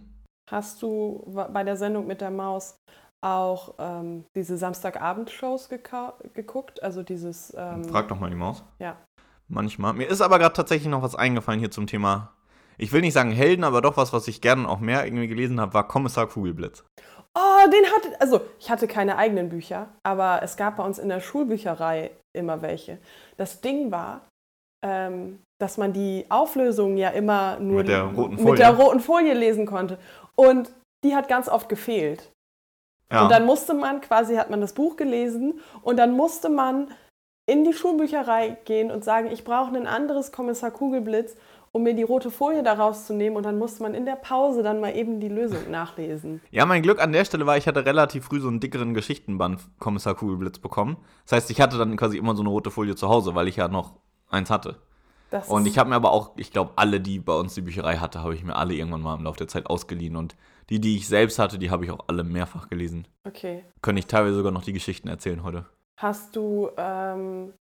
Hast 0.50 0.82
du 0.82 1.24
bei 1.54 1.64
der 1.64 1.78
Sendung 1.78 2.08
mit 2.08 2.22
der 2.22 2.32
Maus 2.32 2.76
auch 3.22 3.76
ähm, 3.80 4.26
diese 4.36 4.58
Samstagabendshows 4.58 5.70
geguckt? 5.70 6.84
Also 6.84 7.04
dieses. 7.04 7.54
Ähm, 7.58 7.86
Frag 7.86 8.08
doch 8.10 8.20
mal 8.20 8.30
die 8.30 8.36
Maus. 8.36 8.64
Ja. 8.80 8.98
Manchmal. 9.48 9.94
Mir 9.94 10.08
ist 10.08 10.22
aber 10.22 10.40
gerade 10.40 10.54
tatsächlich 10.54 10.90
noch 10.90 11.02
was 11.02 11.16
eingefallen 11.16 11.60
hier 11.60 11.72
zum 11.72 11.88
Thema. 11.88 12.34
Ich 12.78 12.92
will 12.92 13.02
nicht 13.02 13.14
sagen 13.14 13.32
Helden, 13.32 13.64
aber 13.64 13.82
doch 13.82 13.98
was, 13.98 14.12
was 14.14 14.28
ich 14.28 14.42
gerne 14.42 14.68
auch 14.68 14.80
mehr 14.80 15.06
irgendwie 15.06 15.28
gelesen 15.28 15.60
habe, 15.60 15.74
war 15.74 15.88
Kommissar 15.88 16.28
Kugelblitz. 16.28 16.84
Oh, 17.66 17.70
den 17.70 17.86
hatte. 17.86 18.22
Also, 18.22 18.42
ich 18.60 18.70
hatte 18.70 18.88
keine 18.88 19.18
eigenen 19.18 19.50
Bücher, 19.50 19.88
aber 20.04 20.42
es 20.44 20.58
gab 20.58 20.78
bei 20.78 20.84
uns 20.84 21.00
in 21.00 21.10
der 21.10 21.20
Schulbücherei 21.20 22.12
immer 22.34 22.62
welche. 22.62 22.98
Das 23.38 23.62
Ding 23.62 23.92
war, 23.92 24.28
ähm, 24.84 25.40
dass 25.60 25.78
man 25.78 25.94
die 25.94 26.26
Auflösung 26.30 26.98
ja 26.98 27.10
immer 27.10 27.60
nur 27.60 27.80
Mit 27.80 27.88
der 27.90 28.04
roten 28.04 28.36
mit 28.36 28.42
Folie. 28.42 28.58
der 28.58 28.76
roten 28.76 29.00
Folie 29.00 29.34
lesen 29.34 29.66
konnte. 29.66 30.00
Und 30.36 30.72
die 31.04 31.16
hat 31.16 31.28
ganz 31.28 31.50
oft 31.50 31.70
gefehlt. 31.70 32.32
Ja. 33.12 33.24
Und 33.24 33.32
dann 33.32 33.46
musste 33.46 33.74
man 33.74 34.02
quasi, 34.02 34.36
hat 34.36 34.50
man 34.50 34.62
das 34.62 34.74
Buch 34.74 34.96
gelesen 34.96 35.60
und 35.82 35.98
dann 35.98 36.14
musste 36.14 36.50
man 36.50 36.88
in 37.50 37.64
die 37.66 37.74
Schulbücherei 37.74 38.58
gehen 38.66 38.92
und 38.92 39.04
sagen, 39.04 39.30
ich 39.32 39.44
brauche 39.44 39.76
ein 39.76 39.88
anderes 39.88 40.32
Kommissar 40.32 40.72
Kugelblitz, 40.72 41.36
um 41.72 41.84
mir 41.84 41.94
die 41.94 42.04
rote 42.04 42.32
Folie 42.32 42.64
daraus 42.64 43.08
zu 43.08 43.14
nehmen. 43.14 43.36
Und 43.36 43.44
dann 43.44 43.58
musste 43.58 43.84
man 43.84 43.94
in 43.94 44.06
der 44.06 44.16
Pause 44.16 44.64
dann 44.64 44.80
mal 44.80 44.96
eben 44.96 45.20
die 45.20 45.30
Lösung 45.30 45.72
nachlesen. 45.72 46.42
Ja, 46.52 46.66
mein 46.66 46.82
Glück 46.82 47.02
an 47.02 47.12
der 47.12 47.26
Stelle 47.26 47.46
war, 47.46 47.58
ich 47.58 47.68
hatte 47.68 47.86
relativ 47.86 48.26
früh 48.26 48.40
so 48.40 48.48
einen 48.48 48.60
dickeren 48.60 48.94
Geschichtenband 48.94 49.62
Kommissar 49.80 50.16
Kugelblitz 50.16 50.60
bekommen. 50.60 50.98
Das 51.26 51.34
heißt, 51.34 51.52
ich 51.52 51.62
hatte 51.62 51.78
dann 51.78 51.96
quasi 51.98 52.18
immer 52.18 52.36
so 52.36 52.42
eine 52.42 52.50
rote 52.50 52.72
Folie 52.72 52.96
zu 52.96 53.10
Hause, 53.10 53.36
weil 53.36 53.48
ich 53.48 53.56
ja 53.56 53.68
noch 53.68 53.94
eins 54.30 54.50
hatte. 54.50 54.78
Das 55.30 55.48
Und 55.48 55.66
ich 55.66 55.78
habe 55.78 55.90
mir 55.90 55.96
aber 55.96 56.12
auch, 56.12 56.32
ich 56.36 56.52
glaube, 56.52 56.74
alle, 56.76 57.00
die 57.00 57.20
bei 57.20 57.34
uns 57.34 57.54
die 57.54 57.62
Bücherei 57.62 57.98
hatte, 57.98 58.22
habe 58.22 58.36
ich 58.36 58.44
mir 58.44 58.58
alle 58.58 58.74
irgendwann 58.74 59.02
mal 59.02 59.16
im 59.16 59.24
Laufe 59.24 59.38
der 59.38 59.48
Zeit 59.48 59.68
ausgeliehen. 59.68 60.18
Und 60.18 60.36
die, 60.70 60.82
die 60.82 60.98
ich 60.98 61.08
selbst 61.08 61.40
hatte, 61.40 61.58
die 61.58 61.72
habe 61.72 61.86
ich 61.86 61.92
auch 61.92 62.04
alle 62.08 62.26
mehrfach 62.26 62.70
gelesen. 62.70 63.08
Okay. 63.24 63.64
Könnte 63.82 64.00
ich 64.00 64.08
teilweise 64.08 64.36
sogar 64.36 64.52
noch 64.52 64.64
die 64.64 64.74
Geschichten 64.74 65.08
erzählen 65.08 65.44
heute. 65.44 65.66
Hast 65.96 66.36
du 66.36 66.70
ähm, 66.78 67.54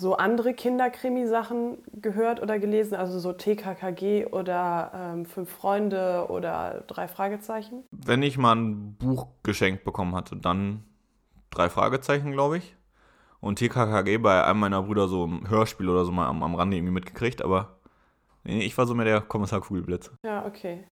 so 0.00 0.16
andere 0.16 0.54
Kinderkrimi-Sachen 0.54 1.78
gehört 2.00 2.40
oder 2.40 2.58
gelesen? 2.58 2.94
Also 2.94 3.18
so 3.18 3.32
TKKG 3.32 4.26
oder 4.26 4.90
ähm, 4.94 5.26
Fünf 5.26 5.50
Freunde 5.50 6.26
oder 6.30 6.84
Drei 6.86 7.06
Fragezeichen? 7.06 7.84
Wenn 7.90 8.22
ich 8.22 8.38
mal 8.38 8.56
ein 8.56 8.96
Buch 8.96 9.28
geschenkt 9.42 9.84
bekommen 9.84 10.14
hatte, 10.14 10.36
dann 10.36 10.84
drei 11.50 11.68
Fragezeichen, 11.68 12.32
glaube 12.32 12.58
ich. 12.58 12.76
Und 13.40 13.58
TKKG 13.58 14.18
bei 14.18 14.44
einem 14.44 14.60
meiner 14.60 14.82
Brüder 14.82 15.06
so 15.06 15.24
im 15.24 15.48
Hörspiel 15.48 15.88
oder 15.88 16.04
so 16.04 16.12
mal 16.12 16.28
am, 16.28 16.42
am 16.42 16.54
Rande 16.54 16.76
irgendwie 16.76 16.94
mitgekriegt, 16.94 17.42
aber 17.42 17.78
nee, 18.44 18.62
ich 18.62 18.76
war 18.76 18.86
so 18.86 18.94
mehr 18.94 19.04
der 19.06 19.20
Kommissar 19.20 19.60
Kugelblitz. 19.60 20.10
Ja, 20.24 20.46
okay. 20.46 20.86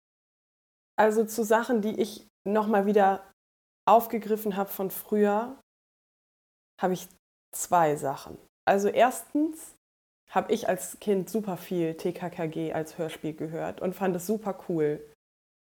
Also 0.98 1.26
zu 1.26 1.44
Sachen, 1.44 1.82
die 1.82 2.00
ich 2.02 2.28
nochmal 2.46 2.86
wieder 2.86 3.32
aufgegriffen 3.88 4.58
habe 4.58 4.70
von 4.70 4.92
früher, 4.92 5.60
habe 6.82 6.94
ich 6.94 7.08
zwei 7.54 7.96
Sachen. 7.96 8.38
Also 8.68 8.90
erstens 8.90 9.76
habe 10.30 10.52
ich 10.52 10.68
als 10.68 11.00
Kind 11.00 11.30
super 11.30 11.56
viel 11.58 11.94
TKKG 11.96 12.74
als 12.74 12.98
Hörspiel 12.98 13.34
gehört 13.34 13.82
und 13.82 13.96
fand 13.96 14.16
es 14.16 14.28
super 14.28 14.60
cool. 14.68 15.00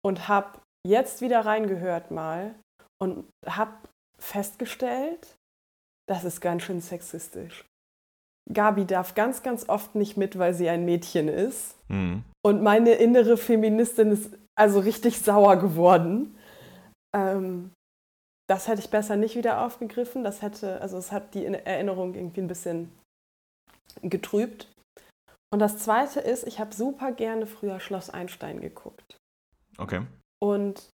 Und 0.04 0.28
habe 0.28 0.60
jetzt 0.86 1.22
wieder 1.22 1.46
reingehört 1.46 2.12
mal 2.12 2.56
und 3.00 3.26
habe 3.46 3.74
festgestellt, 4.18 5.36
das 6.08 6.24
ist 6.24 6.42
ganz 6.42 6.64
schön 6.64 6.82
sexistisch. 6.82 7.66
Gabi 8.52 8.86
darf 8.86 9.16
ganz, 9.16 9.44
ganz 9.44 9.70
oft 9.70 9.96
nicht 9.96 10.18
mit, 10.18 10.38
weil 10.38 10.54
sie 10.54 10.68
ein 10.68 10.84
Mädchen 10.84 11.28
ist. 11.28 11.76
Hm. 11.88 12.24
Und 12.44 12.62
meine 12.62 12.94
innere 12.94 13.38
Feministin 13.38 14.12
ist 14.12 14.34
also 14.56 14.80
richtig 14.80 15.22
sauer 15.22 15.58
geworden. 15.58 16.36
Ähm, 17.16 17.72
das 18.51 18.67
hätte 18.67 18.81
ich 18.81 18.89
besser 18.89 19.15
nicht 19.15 19.38
wieder 19.38 19.65
aufgegriffen. 19.65 20.25
Das 20.25 20.41
hätte, 20.41 20.81
also 20.81 20.98
es 20.98 21.13
hat 21.13 21.36
die 21.36 21.46
Erinnerung 21.46 22.13
irgendwie 22.13 22.41
ein 22.41 22.50
bisschen 22.50 22.91
getrübt. 24.01 24.67
Und 25.53 25.60
das 25.60 25.77
zweite 25.77 26.20
ist, 26.20 26.46
ich 26.46 26.60
habe 26.60 26.75
super 26.75 27.13
gerne 27.13 27.48
früher 27.48 27.79
Schloss 27.79 28.10
Einstein 28.10 28.60
geguckt. 28.60 29.17
Okay. 29.77 30.01
Und 30.43 30.89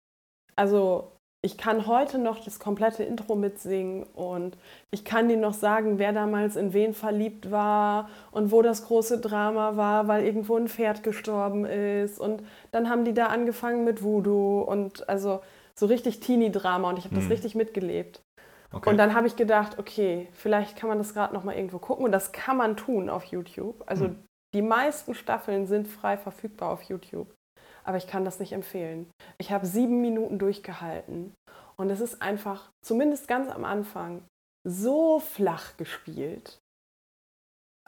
also 0.55 1.13
ich 1.43 1.57
kann 1.57 1.87
heute 1.87 2.19
noch 2.19 2.45
das 2.45 2.59
komplette 2.59 3.05
Intro 3.05 3.37
mitsingen 3.37 4.03
und 4.03 4.59
ich 4.91 5.07
kann 5.07 5.29
dir 5.29 5.39
noch 5.39 5.55
sagen, 5.55 5.99
wer 5.99 6.13
damals 6.13 6.57
in 6.57 6.75
wen 6.75 6.93
verliebt 6.93 7.51
war 7.51 8.11
und 8.33 8.51
wo 8.51 8.61
das 8.61 8.85
große 8.85 9.19
Drama 9.19 9.77
war, 9.77 10.09
weil 10.09 10.25
irgendwo 10.27 10.57
ein 10.57 10.69
Pferd 10.69 11.03
gestorben 11.03 11.65
ist. 11.65 12.19
Und 12.19 12.43
dann 12.73 12.91
haben 12.91 13.07
die 13.07 13.15
da 13.15 13.29
angefangen 13.29 13.85
mit 13.85 14.03
Voodoo 14.03 14.61
und 14.61 15.09
also 15.09 15.41
so 15.79 15.87
richtig 15.87 16.21
Teenie-Drama 16.21 16.91
und 16.91 16.99
ich 16.99 17.05
habe 17.05 17.15
das 17.15 17.25
Hm. 17.25 17.33
richtig 17.33 17.55
mitgelebt. 17.55 18.23
okay. 18.73 18.91
Und 18.91 18.97
dann 18.97 19.15
habe 19.15 19.27
ich 19.27 19.37
gedacht, 19.37 19.79
okay, 19.79 20.29
vielleicht 20.33 20.77
kann 20.77 20.89
man 20.89 20.99
das 20.99 21.15
gerade 21.15 21.35
noch 21.35 21.45
mal 21.45 21.55
irgendwo 21.55 21.79
gucken 21.79 22.05
und 22.05 22.13
das 22.13 22.33
kann 22.33 22.57
man 22.57 22.77
tun 22.77 23.09
auf 23.11 23.25
YouTube. 23.25 23.83
Also 23.87 24.07
Hm. 24.07 24.25
die 24.55 24.63
meisten 24.63 25.15
Staffeln 25.15 25.67
sind 25.67 25.87
frei 25.89 26.17
verfügbar 26.17 26.71
auf 26.71 26.83
YouTube, 26.83 27.33
aber 27.85 27.97
ich 27.99 28.07
kann 28.07 28.25
das 28.25 28.41
nicht 28.41 28.53
empfehlen. 28.53 29.11
Ich 29.39 29.53
habe 29.53 29.67
sieben 29.67 30.01
Minuten 30.01 30.39
durchgehalten 30.39 31.35
und 31.77 31.91
es 31.91 32.01
ist 32.01 32.23
einfach, 32.23 32.71
zumindest 32.85 33.29
ganz 33.29 33.51
am 33.51 33.65
Anfang, 33.65 34.23
so 34.67 35.21
flach 35.21 35.77
gespielt. 35.77 36.59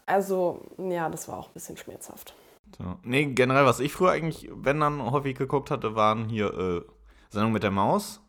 Also 0.07 0.62
ja, 0.78 1.09
das 1.09 1.28
war 1.28 1.38
auch 1.38 1.49
ein 1.49 1.54
bisschen 1.54 1.76
schmerzhaft. 1.76 2.35
So. 2.76 2.97
Nee, 3.02 3.26
generell, 3.26 3.64
was 3.64 3.80
ich 3.80 3.92
früher 3.92 4.11
eigentlich, 4.11 4.49
wenn 4.52 4.80
dann 4.80 5.11
häufig 5.11 5.37
geguckt 5.37 5.71
hatte, 5.71 5.95
waren 5.97 6.28
hier 6.28 6.52
äh, 6.54 6.83
Sendung 7.30 7.52
mit 7.52 7.62
der 7.62 7.70
Maus. 7.70 8.20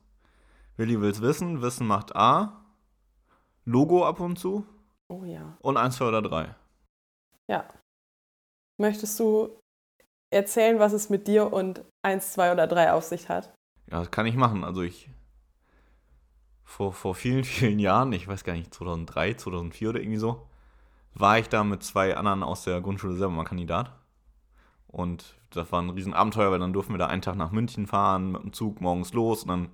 Willi 0.78 1.00
will's 1.02 1.22
wissen, 1.22 1.62
Wissen 1.62 1.88
macht 1.88 2.16
A. 2.16 2.64
Logo 3.66 4.06
ab 4.06 4.20
und 4.20 4.38
zu. 4.38 4.66
Oh 5.10 5.24
ja. 5.24 5.58
Und 5.62 5.78
1, 5.78 5.98
2 5.98 6.06
oder 6.08 6.22
3. 6.22 6.56
Ja. 7.48 7.66
Möchtest 8.78 9.20
du 9.20 9.60
erzählen, 10.30 10.80
was 10.80 10.94
es 10.94 11.10
mit 11.10 11.28
dir 11.28 11.52
und 11.52 11.84
1, 12.04 12.34
2 12.34 12.54
oder 12.54 12.68
3 12.68 12.94
auf 12.94 13.04
sich 13.04 13.30
hat? 13.30 13.54
Ja, 13.92 14.00
das 14.00 14.12
kann 14.12 14.26
ich 14.26 14.36
machen. 14.36 14.64
Also 14.64 14.82
ich. 14.82 15.10
Vor, 16.64 16.94
vor 16.94 17.16
vielen, 17.16 17.44
vielen 17.46 17.80
Jahren, 17.80 18.14
ich 18.14 18.28
weiß 18.28 18.44
gar 18.44 18.54
nicht, 18.54 18.74
2003, 18.74 19.34
2004 19.36 19.90
oder 19.90 20.00
irgendwie 20.00 20.18
so, 20.18 20.48
war 21.14 21.40
ich 21.40 21.50
da 21.50 21.64
mit 21.64 21.84
zwei 21.84 22.16
anderen 22.16 22.44
aus 22.44 22.64
der 22.64 22.82
Grundschule 22.82 23.16
selber 23.16 23.34
mal 23.34 23.44
Kandidat. 23.44 23.92
Und 24.88 25.39
das 25.52 25.72
war 25.72 25.82
ein 25.82 25.90
Riesenabenteuer, 25.90 26.52
weil 26.52 26.60
dann 26.60 26.74
durften 26.74 26.94
wir 26.94 26.98
da 26.98 27.08
einen 27.08 27.22
Tag 27.22 27.36
nach 27.36 27.52
München 27.52 27.88
fahren, 27.88 28.32
mit 28.32 28.44
dem 28.44 28.54
Zug 28.54 28.82
morgens 28.82 29.14
los 29.14 29.44
und 29.44 29.50
dann 29.50 29.70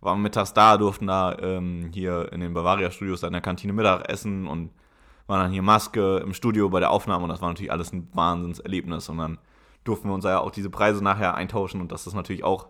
waren 0.00 0.18
wir 0.18 0.22
mittags 0.22 0.54
da, 0.54 0.78
durften 0.78 1.06
da 1.06 1.36
ähm, 1.38 1.90
hier 1.92 2.32
in 2.32 2.40
den 2.40 2.54
Bavaria-Studios 2.54 3.20
da 3.20 3.26
in 3.26 3.34
der 3.34 3.42
Kantine 3.42 3.72
Mittag 3.72 4.08
essen 4.08 4.46
und 4.46 4.70
waren 5.26 5.40
dann 5.42 5.52
hier 5.52 5.62
Maske 5.62 6.18
im 6.18 6.32
Studio 6.32 6.70
bei 6.70 6.80
der 6.80 6.90
Aufnahme 6.90 7.24
und 7.24 7.28
das 7.28 7.42
war 7.42 7.48
natürlich 7.48 7.70
alles 7.70 7.92
ein 7.92 8.08
Wahnsinnserlebnis 8.14 9.08
und 9.08 9.18
dann 9.18 9.38
durften 9.84 10.08
wir 10.08 10.14
uns 10.14 10.24
ja 10.24 10.40
auch 10.40 10.50
diese 10.50 10.70
Preise 10.70 11.04
nachher 11.04 11.34
eintauschen 11.34 11.80
und 11.80 11.92
das 11.92 12.06
ist 12.06 12.14
natürlich 12.14 12.44
auch 12.44 12.68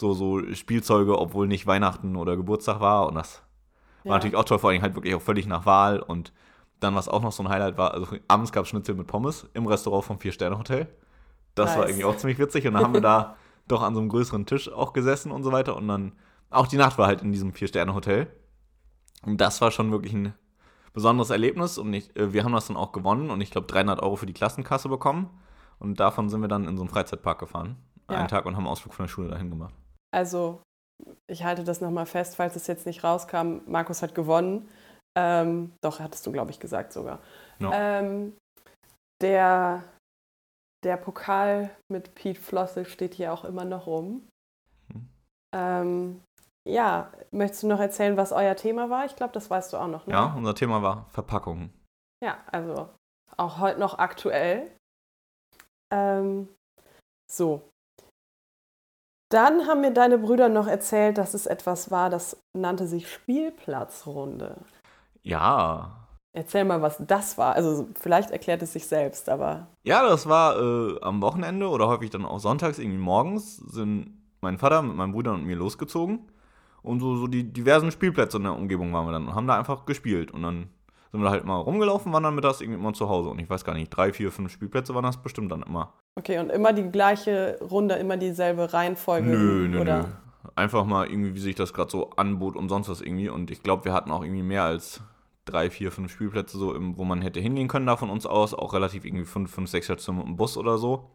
so, 0.00 0.14
so 0.14 0.54
Spielzeuge, 0.54 1.18
obwohl 1.18 1.48
nicht 1.48 1.66
Weihnachten 1.66 2.16
oder 2.16 2.36
Geburtstag 2.36 2.80
war 2.80 3.08
und 3.08 3.16
das 3.16 3.42
war 4.04 4.16
natürlich 4.16 4.36
auch 4.36 4.44
toll, 4.44 4.58
vor 4.58 4.70
allem 4.70 4.82
halt 4.82 4.94
wirklich 4.94 5.14
auch 5.14 5.22
völlig 5.22 5.46
nach 5.46 5.66
Wahl 5.66 6.00
und 6.00 6.32
dann, 6.80 6.94
was 6.94 7.08
auch 7.08 7.22
noch 7.22 7.32
so 7.32 7.42
ein 7.42 7.48
Highlight 7.48 7.76
war, 7.76 7.92
also 7.92 8.06
abends 8.28 8.52
gab 8.52 8.62
es 8.62 8.70
Schnitzel 8.70 8.94
mit 8.94 9.06
Pommes 9.06 9.48
im 9.54 9.66
Restaurant 9.66 10.04
vom 10.04 10.18
Vier-Sterne-Hotel. 10.18 10.86
Das 11.58 11.70
war 11.70 11.82
Nice. 11.82 11.90
irgendwie 11.90 12.04
auch 12.04 12.16
ziemlich 12.16 12.38
witzig 12.38 12.66
und 12.66 12.74
dann 12.74 12.84
haben 12.84 12.94
wir 12.94 13.00
da 13.00 13.36
doch 13.68 13.82
an 13.82 13.94
so 13.94 14.00
einem 14.00 14.08
größeren 14.08 14.46
Tisch 14.46 14.70
auch 14.72 14.92
gesessen 14.92 15.30
und 15.30 15.42
so 15.42 15.52
weiter 15.52 15.76
und 15.76 15.88
dann, 15.88 16.12
auch 16.50 16.66
die 16.66 16.76
Nacht 16.76 16.96
war 16.96 17.06
halt 17.06 17.20
in 17.22 17.32
diesem 17.32 17.52
Vier-Sterne-Hotel 17.52 18.28
Und 19.22 19.40
das 19.40 19.60
war 19.60 19.70
schon 19.70 19.90
wirklich 19.90 20.14
ein 20.14 20.34
besonderes 20.94 21.30
Erlebnis 21.30 21.78
und 21.78 21.92
ich, 21.92 22.14
äh, 22.16 22.32
wir 22.32 22.44
haben 22.44 22.52
das 22.52 22.66
dann 22.66 22.76
auch 22.76 22.92
gewonnen 22.92 23.30
und 23.30 23.40
ich 23.40 23.50
glaube 23.50 23.66
300 23.66 24.02
Euro 24.02 24.16
für 24.16 24.26
die 24.26 24.32
Klassenkasse 24.32 24.88
bekommen. 24.88 25.30
Und 25.78 26.00
davon 26.00 26.28
sind 26.28 26.40
wir 26.40 26.48
dann 26.48 26.66
in 26.66 26.76
so 26.76 26.82
einen 26.82 26.90
Freizeitpark 26.90 27.38
gefahren. 27.38 27.76
Ja. 28.10 28.16
Einen 28.18 28.28
Tag 28.28 28.46
und 28.46 28.56
haben 28.56 28.64
einen 28.64 28.72
Ausflug 28.72 28.94
von 28.94 29.04
der 29.04 29.10
Schule 29.10 29.28
dahin 29.28 29.50
gemacht. 29.50 29.74
Also, 30.12 30.60
ich 31.30 31.44
halte 31.44 31.62
das 31.62 31.80
nochmal 31.80 32.06
fest, 32.06 32.36
falls 32.36 32.56
es 32.56 32.66
jetzt 32.66 32.86
nicht 32.86 33.04
rauskam. 33.04 33.60
Markus 33.66 34.02
hat 34.02 34.14
gewonnen. 34.14 34.68
Ähm, 35.16 35.72
doch, 35.80 36.00
hattest 36.00 36.26
du, 36.26 36.32
glaube 36.32 36.50
ich, 36.50 36.58
gesagt 36.58 36.92
sogar. 36.92 37.20
Ja. 37.60 37.70
Ähm, 38.00 38.36
der, 39.22 39.84
der 40.84 40.96
Pokal 40.96 41.70
mit 41.90 42.14
Pete 42.14 42.40
Flossel 42.40 42.84
steht 42.84 43.14
hier 43.14 43.32
auch 43.32 43.44
immer 43.44 43.64
noch 43.64 43.86
rum. 43.86 44.28
Hm. 44.92 45.08
Ähm, 45.54 46.22
ja, 46.68 47.12
möchtest 47.30 47.62
du 47.62 47.66
noch 47.68 47.80
erzählen, 47.80 48.16
was 48.16 48.32
euer 48.32 48.54
Thema 48.54 48.90
war? 48.90 49.06
Ich 49.06 49.16
glaube, 49.16 49.32
das 49.32 49.48
weißt 49.50 49.72
du 49.72 49.78
auch 49.78 49.86
noch, 49.86 50.06
ne? 50.06 50.12
Ja, 50.12 50.34
unser 50.36 50.54
Thema 50.54 50.82
war 50.82 51.06
Verpackungen. 51.10 51.72
Ja, 52.22 52.38
also 52.52 52.88
auch 53.36 53.58
heute 53.58 53.80
noch 53.80 53.98
aktuell. 53.98 54.70
Ähm, 55.92 56.48
so. 57.30 57.68
Dann 59.30 59.66
haben 59.66 59.82
mir 59.82 59.92
deine 59.92 60.18
Brüder 60.18 60.48
noch 60.48 60.66
erzählt, 60.66 61.18
dass 61.18 61.34
es 61.34 61.46
etwas 61.46 61.90
war, 61.90 62.10
das 62.10 62.40
nannte 62.56 62.86
sich 62.86 63.12
Spielplatzrunde. 63.12 64.58
Ja. 65.22 66.07
Erzähl 66.32 66.64
mal, 66.64 66.82
was 66.82 66.98
das 67.04 67.38
war. 67.38 67.54
Also 67.54 67.88
vielleicht 67.98 68.30
erklärt 68.30 68.62
es 68.62 68.72
sich 68.72 68.86
selbst, 68.86 69.28
aber 69.28 69.68
Ja, 69.82 70.06
das 70.06 70.28
war 70.28 70.60
äh, 70.60 71.00
am 71.00 71.20
Wochenende 71.22 71.68
oder 71.68 71.88
häufig 71.88 72.10
dann 72.10 72.24
auch 72.24 72.38
sonntags, 72.38 72.78
irgendwie 72.78 72.98
morgens, 72.98 73.56
sind 73.56 74.14
mein 74.40 74.58
Vater 74.58 74.82
mit 74.82 74.96
meinem 74.96 75.12
Bruder 75.12 75.32
und 75.32 75.44
mir 75.44 75.56
losgezogen. 75.56 76.20
Und 76.82 77.00
so, 77.00 77.16
so 77.16 77.26
die 77.26 77.52
diversen 77.52 77.90
Spielplätze 77.90 78.36
in 78.36 78.44
der 78.44 78.54
Umgebung 78.54 78.92
waren 78.92 79.06
wir 79.06 79.12
dann 79.12 79.26
und 79.26 79.34
haben 79.34 79.46
da 79.46 79.58
einfach 79.58 79.84
gespielt. 79.84 80.30
Und 80.30 80.42
dann 80.42 80.68
sind 81.10 81.22
wir 81.22 81.30
halt 81.30 81.44
mal 81.44 81.56
rumgelaufen, 81.56 82.12
waren 82.12 82.22
dann 82.22 82.34
mittags 82.34 82.60
irgendwie 82.60 82.78
immer 82.78 82.92
zu 82.92 83.08
Hause. 83.08 83.30
Und 83.30 83.38
ich 83.40 83.48
weiß 83.48 83.64
gar 83.64 83.74
nicht, 83.74 83.88
drei, 83.88 84.12
vier, 84.12 84.30
fünf 84.30 84.52
Spielplätze 84.52 84.94
waren 84.94 85.04
das 85.04 85.16
bestimmt 85.16 85.50
dann 85.50 85.62
immer. 85.62 85.94
okay, 86.14 86.38
und 86.38 86.50
immer 86.50 86.72
die 86.72 86.90
gleiche 86.90 87.58
Runde, 87.62 87.94
immer 87.94 88.16
dieselbe 88.16 88.72
Reihenfolge. 88.72 89.28
Nö, 89.28 89.68
nö, 89.68 89.80
oder? 89.80 89.98
nö. 90.02 90.04
Einfach 90.54 90.84
mal 90.84 91.06
irgendwie, 91.08 91.34
wie 91.34 91.40
sich 91.40 91.54
das 91.54 91.72
gerade 91.72 91.90
so 91.90 92.10
anbot 92.10 92.56
und 92.56 92.68
sonst 92.68 92.88
was 92.88 93.00
irgendwie. 93.00 93.28
Und 93.28 93.50
ich 93.50 93.62
glaube, 93.62 93.84
wir 93.84 93.92
hatten 93.92 94.10
auch 94.10 94.22
irgendwie 94.22 94.42
mehr 94.42 94.64
als 94.64 95.00
drei, 95.50 95.70
vier, 95.70 95.90
fünf 95.90 96.12
Spielplätze, 96.12 96.58
so 96.58 96.74
wo 96.96 97.04
man 97.04 97.22
hätte 97.22 97.40
hingehen 97.40 97.68
können 97.68 97.86
da 97.86 97.96
von 97.96 98.10
uns 98.10 98.26
aus. 98.26 98.54
Auch 98.54 98.74
relativ 98.74 99.04
irgendwie 99.04 99.24
fünf, 99.24 99.50
fünf, 99.52 99.70
sechs 99.70 99.86
Stationen 99.86 100.18
mit 100.20 100.28
dem 100.28 100.36
Bus 100.36 100.56
oder 100.56 100.78
so. 100.78 101.10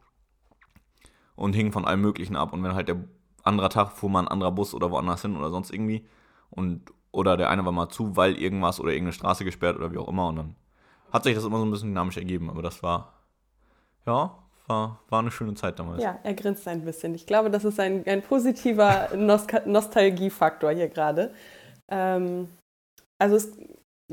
Und 1.36 1.54
hingen 1.54 1.72
von 1.72 1.86
allem 1.86 2.02
Möglichen 2.02 2.36
ab. 2.36 2.54
Und 2.54 2.64
wenn 2.64 2.76
halt 2.76 2.88
der 2.90 3.04
andere 3.44 3.70
Tag 3.70 3.92
fuhr 3.92 4.10
mal 4.10 4.22
ein 4.22 4.28
anderer 4.28 4.52
Bus 4.52 4.74
oder 4.74 4.92
woanders 4.92 5.22
hin 5.22 5.36
oder 5.36 5.50
sonst 5.50 5.72
irgendwie. 5.72 6.08
Und, 6.50 6.92
oder 7.12 7.38
der 7.38 7.50
eine 7.50 7.66
war 7.66 7.72
mal 7.72 7.90
zu, 7.90 8.16
weil 8.16 8.36
irgendwas 8.36 8.80
oder 8.80 8.92
irgendeine 8.92 9.14
Straße 9.14 9.46
gesperrt 9.46 9.78
oder 9.78 9.92
wie 9.92 9.98
auch 9.98 10.08
immer. 10.08 10.28
Und 10.28 10.36
dann 10.38 10.56
hat 11.12 11.24
sich 11.24 11.36
das 11.36 11.46
immer 11.46 11.60
so 11.60 11.66
ein 11.66 11.72
bisschen 11.72 11.90
dynamisch 11.90 12.18
ergeben. 12.18 12.50
Aber 12.50 12.62
das 12.62 12.82
war, 12.84 13.14
ja, 14.06 14.38
war, 14.68 15.00
war 15.10 15.20
eine 15.20 15.32
schöne 15.32 15.54
Zeit 15.56 15.80
damals. 15.80 16.02
Ja, 16.02 16.20
er 16.24 16.34
grinst 16.34 16.68
ein 16.68 16.86
bisschen. 16.86 17.14
Ich 17.16 17.26
glaube, 17.26 17.50
das 17.50 17.66
ist 17.66 17.80
ein, 17.80 18.06
ein 18.08 18.22
positiver 18.22 19.10
Nostalgiefaktor 19.16 20.72
hier 20.72 20.90
gerade. 20.90 21.34
Ähm, 21.90 22.48
also 23.20 23.36
es 23.36 23.58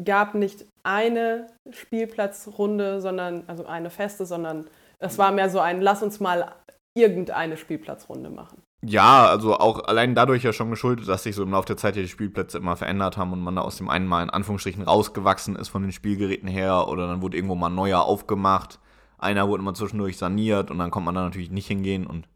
gab 0.04 0.35
nicht 0.35 0.66
eine 0.83 1.47
Spielplatzrunde, 1.71 3.00
sondern, 3.00 3.45
also 3.47 3.66
eine 3.66 3.90
feste, 3.90 4.26
sondern 4.26 4.66
es 4.99 5.19
war 5.19 5.33
mehr 5.33 5.50
so 5.50 5.61
ein, 5.61 5.80
lass 5.80 6.02
uns 6.02 6.21
mal 6.21 6.52
irgendeine 6.95 7.57
Spielplatzrunde 7.57 8.30
machen. 8.30 8.62
Ja, 8.83 9.26
also 9.26 9.59
auch 9.59 9.85
allein 9.85 10.14
dadurch 10.14 10.42
ja 10.42 10.54
schon 10.54 10.71
geschuldet, 10.71 11.07
dass 11.07 11.23
sich 11.23 11.35
so 11.35 11.42
im 11.42 11.50
Laufe 11.50 11.66
der 11.66 11.76
Zeit 11.76 11.97
die 11.97 12.09
Spielplätze 12.09 12.59
immer 12.59 12.76
verändert 12.76 13.19
haben 13.19 13.33
und 13.33 13.40
man 13.40 13.57
da 13.57 13.62
aus 13.62 13.76
dem 13.76 13.90
einen 13.90 14.07
Mal 14.07 14.23
in 14.23 14.30
Anführungsstrichen 14.30 14.83
rausgewachsen 14.83 15.57
ist 15.57 15.69
von 15.69 15.82
den 15.82 15.93
Spielgeräten 15.93 16.49
her 16.49 16.89
oder 16.89 17.06
dann 17.06 17.21
wurde 17.21 17.36
irgendwo 17.36 17.54
mal 17.54 17.69
neuer 17.69 18.02
aufgemacht. 18.02 18.78
Einer 19.19 19.49
wurde 19.49 19.63
immer 19.63 19.75
zwischendurch 19.75 20.17
saniert 20.17 20.71
und 20.71 20.78
dann 20.78 20.91
konnte 20.91 21.04
man 21.04 21.15
da 21.15 21.23
natürlich 21.23 21.50
nicht 21.50 21.67
hingehen 21.67 22.06
und 22.06 22.26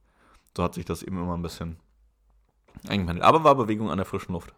so 0.54 0.62
hat 0.62 0.74
sich 0.74 0.84
das 0.84 1.02
eben 1.02 1.18
immer 1.18 1.34
ein 1.34 1.42
bisschen 1.42 1.78
eingependelt. 2.88 3.24
Aber 3.24 3.42
war 3.42 3.54
Bewegung 3.54 3.90
an 3.90 3.96
der 3.96 4.06
frischen 4.06 4.32
Luft. 4.34 4.52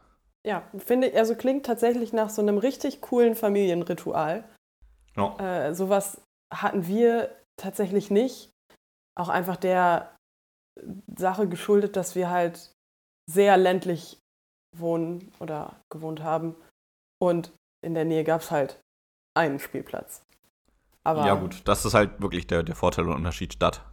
Ja, 0.47 0.63
finde 0.79 1.09
ich, 1.09 1.17
also 1.17 1.35
klingt 1.35 1.67
tatsächlich 1.67 2.13
nach 2.13 2.31
so 2.31 2.41
einem 2.41 2.59
richtig 2.59 3.01
coolen 3.01 3.35
Familienritual. 3.35 4.45
Ja. 5.17 5.37
Äh, 5.39 5.75
sowas 5.75 6.23
hatten 6.55 6.87
wir 6.87 7.35
tatsächlich 7.61 8.11
nicht. 8.11 8.51
Auch 9.19 9.29
einfach 9.29 9.57
der 9.57 10.15
Sache 11.17 11.49
geschuldet, 11.49 11.97
dass 11.97 12.15
wir 12.15 12.31
halt 12.31 12.73
sehr 13.29 13.57
ländlich 13.57 14.19
wohnen 14.77 15.33
oder 15.41 15.81
gewohnt 15.93 16.23
haben. 16.23 16.55
Und 17.21 17.53
in 17.85 17.95
der 17.95 18.05
Nähe 18.05 18.25
gab 18.25 18.43
es 18.43 18.51
halt 18.51 18.79
einen 19.37 19.59
Spielplatz. 19.59 20.23
Aber 21.03 21.27
ja 21.27 21.35
gut, 21.35 21.63
das 21.67 21.85
ist 21.85 21.95
halt 21.95 22.21
wirklich 22.21 22.47
der, 22.47 22.63
der 22.63 22.75
Vorteil 22.75 23.07
und 23.07 23.17
Unterschied 23.17 23.53
Stadt. 23.55 23.85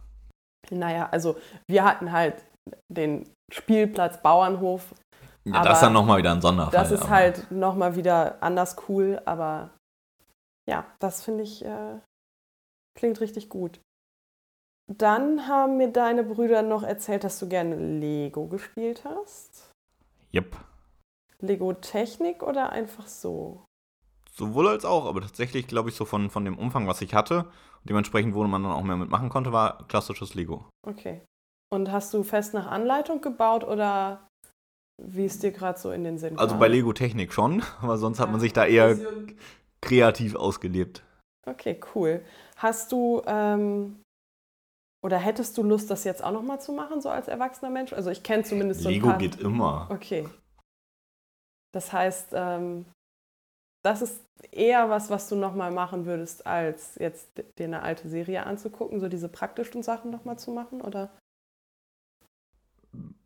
naja, 0.70 1.08
also 1.10 1.36
wir 1.68 1.84
hatten 1.84 2.12
halt 2.12 2.44
den 2.88 3.30
Spielplatz 3.52 4.20
Bauernhof. 4.22 4.94
Ja, 5.46 5.54
Aber 5.56 5.68
das 5.68 5.78
ist 5.78 5.82
dann 5.82 5.92
nochmal 5.92 6.18
wieder 6.18 6.32
ein 6.32 6.40
Sonderfall. 6.40 6.72
Das 6.72 6.90
ist 6.90 7.02
aber- 7.02 7.10
halt 7.10 7.50
nochmal 7.50 7.96
wieder 7.96 8.42
anders 8.42 8.76
cool, 8.88 9.20
aber 9.26 9.70
ja, 10.68 10.86
das 11.00 11.22
finde 11.22 11.42
ich, 11.44 11.64
äh, 11.64 11.98
klingt 12.98 13.20
richtig 13.20 13.48
gut. 13.50 13.80
Dann 14.86 15.46
haben 15.46 15.76
mir 15.76 15.90
deine 15.92 16.24
Brüder 16.24 16.62
noch 16.62 16.82
erzählt, 16.82 17.24
dass 17.24 17.38
du 17.38 17.48
gerne 17.48 17.76
Lego 17.76 18.46
gespielt 18.48 19.04
hast. 19.04 19.70
Yep. 20.34 20.56
Lego 21.40 21.72
Technik 21.74 22.42
oder 22.42 22.70
einfach 22.70 23.06
so? 23.06 23.64
Sowohl 24.32 24.68
als 24.68 24.84
auch, 24.84 25.06
aber 25.06 25.20
tatsächlich 25.20 25.68
glaube 25.68 25.90
ich 25.90 25.94
so 25.94 26.04
von, 26.04 26.28
von 26.30 26.44
dem 26.44 26.58
Umfang, 26.58 26.86
was 26.86 27.00
ich 27.02 27.14
hatte, 27.14 27.50
dementsprechend, 27.84 28.34
wo 28.34 28.42
man 28.44 28.62
dann 28.62 28.72
auch 28.72 28.82
mehr 28.82 28.96
mitmachen 28.96 29.28
konnte, 29.28 29.52
war 29.52 29.86
klassisches 29.88 30.34
Lego. 30.34 30.68
Okay. 30.86 31.22
Und 31.72 31.92
hast 31.92 32.12
du 32.14 32.22
fest 32.22 32.52
nach 32.54 32.66
Anleitung 32.66 33.20
gebaut 33.20 33.64
oder 33.64 34.26
wie 35.02 35.24
es 35.24 35.38
dir 35.38 35.50
gerade 35.52 35.78
so 35.78 35.90
in 35.90 36.04
den 36.04 36.18
Sinn 36.18 36.38
Also 36.38 36.52
kam? 36.52 36.60
bei 36.60 36.68
Lego 36.68 36.92
Technik 36.92 37.32
schon, 37.32 37.62
aber 37.80 37.98
sonst 37.98 38.20
hat 38.20 38.30
man 38.30 38.40
sich 38.40 38.52
da 38.52 38.64
eher 38.66 38.96
kreativ 39.80 40.34
ausgelebt. 40.36 41.02
Okay, 41.46 41.78
cool. 41.94 42.24
Hast 42.56 42.90
du 42.92 43.22
ähm, 43.26 44.00
oder 45.04 45.18
hättest 45.18 45.58
du 45.58 45.62
Lust, 45.62 45.90
das 45.90 46.04
jetzt 46.04 46.24
auch 46.24 46.32
nochmal 46.32 46.60
zu 46.60 46.72
machen, 46.72 47.02
so 47.02 47.10
als 47.10 47.28
erwachsener 47.28 47.70
Mensch? 47.70 47.92
Also 47.92 48.10
ich 48.10 48.22
kenne 48.22 48.42
zumindest 48.44 48.80
so 48.82 48.88
ein 48.88 48.94
Lego 48.94 49.08
paar. 49.08 49.18
geht 49.18 49.38
immer. 49.40 49.88
Okay. 49.90 50.26
Das 51.72 51.92
heißt, 51.92 52.28
ähm, 52.32 52.86
das 53.84 54.00
ist 54.00 54.22
eher 54.52 54.88
was, 54.88 55.10
was 55.10 55.28
du 55.28 55.36
nochmal 55.36 55.70
machen 55.70 56.06
würdest, 56.06 56.46
als 56.46 56.94
jetzt 56.94 57.28
dir 57.58 57.64
eine 57.66 57.82
alte 57.82 58.08
Serie 58.08 58.46
anzugucken, 58.46 59.00
so 59.00 59.08
diese 59.08 59.28
praktischen 59.28 59.82
Sachen 59.82 60.10
nochmal 60.10 60.38
zu 60.38 60.52
machen, 60.52 60.80
oder? 60.80 61.10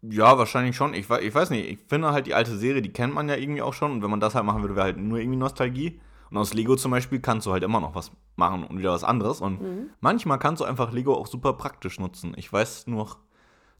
Ja, 0.03 0.39
wahrscheinlich 0.39 0.77
schon. 0.77 0.95
Ich, 0.95 1.11
ich 1.11 1.35
weiß 1.35 1.51
nicht, 1.51 1.69
ich 1.69 1.79
finde 1.89 2.13
halt 2.13 2.27
die 2.27 2.35
alte 2.35 2.57
Serie, 2.57 2.83
die 2.83 2.93
kennt 2.93 3.15
man 3.15 3.29
ja 3.29 3.37
irgendwie 3.37 3.63
auch 3.63 3.75
schon. 3.75 3.93
Und 3.93 4.03
wenn 4.03 4.11
man 4.11 4.21
das 4.21 4.35
halt 4.35 4.45
machen 4.45 4.63
würde, 4.63 4.77
wäre 4.77 4.87
halt 4.87 4.97
nur 4.97 5.19
irgendwie 5.19 5.39
Nostalgie. 5.39 6.01
Und 6.31 6.37
aus 6.37 6.55
Lego 6.55 6.77
zum 6.77 6.91
Beispiel 6.91 7.21
kannst 7.21 7.47
du 7.47 7.53
halt 7.53 7.63
immer 7.63 7.81
noch 7.81 7.95
was 7.95 8.13
machen 8.37 8.65
und 8.65 8.79
wieder 8.79 8.93
was 8.93 9.03
anderes. 9.05 9.41
Und 9.41 9.61
Mhm. 9.61 9.91
manchmal 10.01 10.39
kannst 10.39 10.61
du 10.61 10.65
einfach 10.67 10.93
Lego 10.93 11.15
auch 11.15 11.27
super 11.27 11.55
praktisch 11.55 11.99
nutzen. 11.99 12.35
Ich 12.37 12.53
weiß 12.53 12.87
nur 12.87 13.17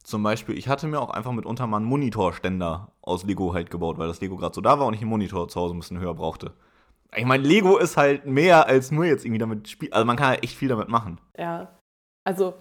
zum 0.03 0.23
Beispiel, 0.23 0.57
ich 0.57 0.69
hatte 0.69 0.87
mir 0.87 1.01
auch 1.01 1.11
einfach 1.11 1.33
mitunter 1.33 1.67
mal 1.67 1.77
einen 1.77 1.87
Monitorständer 1.87 2.93
aus 3.03 3.25
Lego 3.25 3.53
halt 3.53 3.71
gebaut, 3.71 3.99
weil 3.99 4.09
das 4.09 4.21
Lego 4.21 4.37
gerade 4.37 4.55
so 4.55 4.61
da 4.61 4.79
war 4.79 4.87
und 4.87 4.95
ich 4.95 5.01
einen 5.03 5.11
Monitor 5.11 5.49
zu 5.49 5.61
Hause 5.61 5.75
ein 5.75 5.79
bisschen 5.81 5.99
höher 5.99 6.15
brauchte. 6.15 6.55
Ich 7.17 7.25
meine, 7.25 7.47
Lego 7.47 7.79
ist 7.79 7.97
halt 7.97 8.27
mehr 8.27 8.67
als 8.67 8.91
nur 8.91 9.05
jetzt 9.05 9.25
irgendwie 9.25 9.39
damit 9.39 9.69
spielen. 9.69 9.93
Also 9.93 10.05
man 10.05 10.17
kann 10.17 10.29
halt 10.29 10.45
echt 10.45 10.57
viel 10.57 10.69
damit 10.69 10.89
machen. 10.89 11.21
Ja. 11.39 11.79
Also 12.25 12.55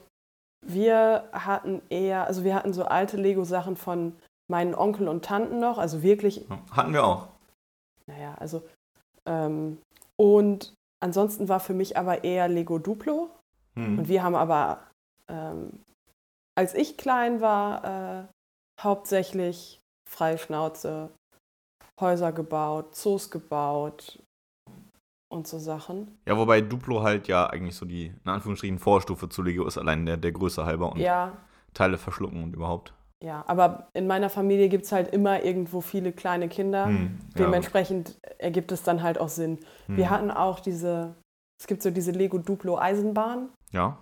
wir 0.65 1.29
hatten 1.31 1.81
eher, 1.89 2.25
also 2.25 2.43
wir 2.43 2.55
hatten 2.55 2.73
so 2.73 2.85
alte 2.85 3.17
Lego-Sachen 3.17 3.75
von 3.75 4.13
meinen 4.49 4.75
Onkel 4.75 5.07
und 5.07 5.25
Tanten 5.25 5.59
noch, 5.59 5.77
also 5.77 6.01
wirklich 6.03 6.45
Hatten 6.71 6.93
wir 6.93 7.05
auch. 7.05 7.27
Naja, 8.07 8.35
also. 8.39 8.63
Ähm, 9.25 9.79
und 10.15 10.73
ansonsten 11.03 11.49
war 11.49 11.59
für 11.59 11.73
mich 11.73 11.97
aber 11.97 12.23
eher 12.23 12.47
Lego 12.47 12.79
Duplo. 12.79 13.29
Hm. 13.75 13.99
Und 13.99 14.07
wir 14.07 14.23
haben 14.23 14.35
aber, 14.35 14.87
ähm, 15.27 15.83
als 16.57 16.73
ich 16.73 16.97
klein 16.97 17.41
war, 17.41 17.83
äh, 17.83 18.27
hauptsächlich 18.81 19.79
freie 20.09 20.37
Schnauze, 20.37 21.11
Häuser 21.99 22.31
gebaut, 22.31 22.95
Zoos 22.95 23.29
gebaut 23.29 24.19
und 25.29 25.47
so 25.47 25.59
Sachen. 25.59 26.17
Ja, 26.25 26.37
wobei 26.37 26.61
Duplo 26.61 27.03
halt 27.03 27.27
ja 27.27 27.47
eigentlich 27.47 27.75
so 27.75 27.85
die, 27.85 28.07
in 28.23 28.29
Anführungsstrichen, 28.29 28.79
Vorstufe 28.79 29.29
zu 29.29 29.41
Lego 29.43 29.65
ist, 29.65 29.77
allein 29.77 30.05
der, 30.05 30.17
der 30.17 30.31
Größe 30.31 30.65
halber 30.65 30.91
und 30.91 30.99
Ja, 30.99 31.37
Teile 31.73 31.97
verschlucken 31.97 32.43
und 32.43 32.53
überhaupt. 32.55 32.93
ja. 33.23 33.43
Aber 33.47 33.89
in 33.93 34.07
meiner 34.07 34.29
Familie 34.29 34.69
gibt 34.69 34.85
es 34.85 34.91
halt 34.91 35.09
immer 35.13 35.43
irgendwo 35.43 35.81
viele 35.81 36.11
kleine 36.13 36.47
Kinder. 36.49 36.85
Hm, 36.85 37.19
ja, 37.35 37.45
Dementsprechend 37.45 38.17
ergibt 38.37 38.71
es 38.71 38.83
dann 38.83 39.03
halt 39.03 39.19
auch 39.19 39.29
Sinn. 39.29 39.59
hm. 39.87 39.97
Wir 39.97 40.09
hatten 40.09 40.31
auch 40.31 40.59
diese, 40.59 41.15
es 41.59 41.67
gibt 41.67 41.81
so 41.81 41.91
diese 41.91 42.11
Lego 42.11 42.37
Duplo 42.37 42.77
Eisenbahn. 42.77 43.49
Ja, 43.71 43.97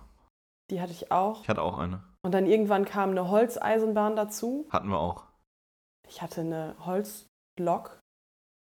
Die 0.70 0.80
hatte 0.80 0.92
ich 0.92 1.10
auch. 1.10 1.42
ich 1.42 1.48
hatte 1.48 1.62
auch 1.62 1.78
eine. 1.78 2.02
Und 2.24 2.32
dann 2.32 2.46
irgendwann 2.46 2.84
kam 2.84 3.10
eine 3.10 3.28
Holzeisenbahn 3.30 4.16
dazu. 4.16 4.66
Hatten 4.70 4.88
wir 4.88 4.98
auch. 4.98 5.24
Ich 6.08 6.22
hatte 6.22 6.40
eine 6.42 6.74
Holzlok. 6.86 7.98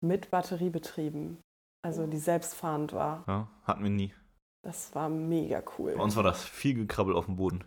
mit 0.02 0.30
Batterie 0.32 0.70
betrieben. 0.70 1.40
Also 1.86 2.08
die 2.08 2.18
selbstfahrend 2.18 2.94
war. 2.94 3.24
Ja, 3.28 3.48
hatten 3.66 3.84
wir 3.84 3.90
nie. 3.90 4.14
Das 4.64 4.96
war 4.96 5.10
mega 5.10 5.62
cool. 5.78 5.94
Bei 5.96 6.04
uns 6.04 6.16
war 6.16 6.24
das 6.24 6.44
viel 6.44 6.76
Gekrabbel 6.76 7.16
auf 7.16 7.26
dem 7.26 7.36
Boden. 7.36 7.64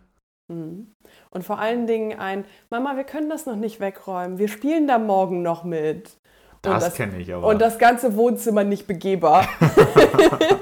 Mhm. 0.47 0.95
Und 1.29 1.43
vor 1.43 1.59
allen 1.59 1.85
Dingen 1.85 2.17
ein, 2.17 2.45
Mama, 2.69 2.95
wir 2.95 3.03
können 3.03 3.29
das 3.29 3.45
noch 3.45 3.55
nicht 3.55 3.79
wegräumen. 3.79 4.39
Wir 4.39 4.47
spielen 4.47 4.87
da 4.87 4.97
morgen 4.97 5.43
noch 5.43 5.63
mit. 5.63 6.17
Und 6.65 6.73
Das, 6.73 6.95
kenne 6.95 7.19
ich 7.19 7.31
aber. 7.31 7.45
Und 7.45 7.61
das 7.61 7.77
ganze 7.77 8.15
Wohnzimmer 8.15 8.63
nicht 8.63 8.87
begehbar. 8.87 9.47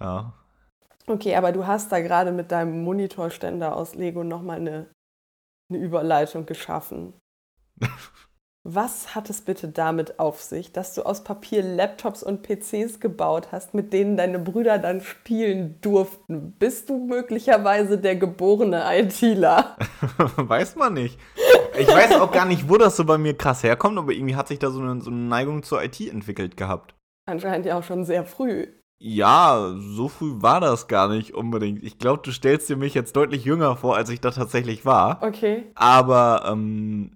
ja. 0.00 0.34
okay, 1.06 1.36
aber 1.36 1.52
du 1.52 1.66
hast 1.66 1.90
da 1.90 2.00
gerade 2.00 2.32
mit 2.32 2.52
deinem 2.52 2.84
Monitorständer 2.84 3.74
aus 3.74 3.94
Lego 3.94 4.24
nochmal 4.24 4.58
eine, 4.58 4.90
eine 5.70 5.78
Überleitung 5.78 6.44
geschaffen. 6.44 7.14
Was 8.68 9.14
hat 9.14 9.30
es 9.30 9.42
bitte 9.42 9.68
damit 9.68 10.18
auf 10.18 10.42
sich, 10.42 10.72
dass 10.72 10.92
du 10.92 11.02
aus 11.02 11.22
Papier 11.22 11.62
Laptops 11.62 12.24
und 12.24 12.42
PCs 12.42 12.98
gebaut 12.98 13.52
hast, 13.52 13.74
mit 13.74 13.92
denen 13.92 14.16
deine 14.16 14.40
Brüder 14.40 14.78
dann 14.78 15.00
spielen 15.02 15.80
durften? 15.82 16.50
Bist 16.58 16.90
du 16.90 16.98
möglicherweise 16.98 17.96
der 17.96 18.16
geborene 18.16 18.82
ITler? 18.92 19.76
weiß 20.36 20.74
man 20.74 20.94
nicht. 20.94 21.16
Ich 21.78 21.86
weiß 21.86 22.16
auch 22.16 22.32
gar 22.32 22.44
nicht, 22.44 22.68
wo 22.68 22.76
das 22.76 22.96
so 22.96 23.04
bei 23.04 23.18
mir 23.18 23.38
krass 23.38 23.62
herkommt, 23.62 23.98
aber 23.98 24.10
irgendwie 24.10 24.34
hat 24.34 24.48
sich 24.48 24.58
da 24.58 24.70
so 24.70 24.80
eine, 24.80 25.00
so 25.00 25.12
eine 25.12 25.20
Neigung 25.20 25.62
zur 25.62 25.84
IT 25.84 26.00
entwickelt 26.00 26.56
gehabt. 26.56 26.96
Anscheinend 27.26 27.66
ja 27.66 27.78
auch 27.78 27.84
schon 27.84 28.04
sehr 28.04 28.24
früh. 28.24 28.66
Ja, 28.98 29.74
so 29.78 30.08
früh 30.08 30.42
war 30.42 30.60
das 30.60 30.88
gar 30.88 31.08
nicht 31.08 31.34
unbedingt. 31.34 31.84
Ich 31.84 31.98
glaube, 31.98 32.22
du 32.24 32.32
stellst 32.32 32.68
dir 32.68 32.76
mich 32.76 32.94
jetzt 32.94 33.14
deutlich 33.14 33.44
jünger 33.44 33.76
vor, 33.76 33.94
als 33.94 34.10
ich 34.10 34.20
da 34.20 34.32
tatsächlich 34.32 34.84
war. 34.84 35.22
Okay. 35.22 35.70
Aber, 35.76 36.46
ähm, 36.48 37.15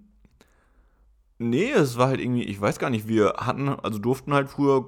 nee, 1.41 1.71
es 1.71 1.97
war 1.97 2.07
halt 2.07 2.21
irgendwie, 2.21 2.43
ich 2.43 2.59
weiß 2.61 2.79
gar 2.79 2.89
nicht, 2.89 3.07
wir 3.07 3.35
hatten, 3.37 3.69
also 3.69 3.99
durften 3.99 4.33
halt 4.33 4.49
früher 4.49 4.85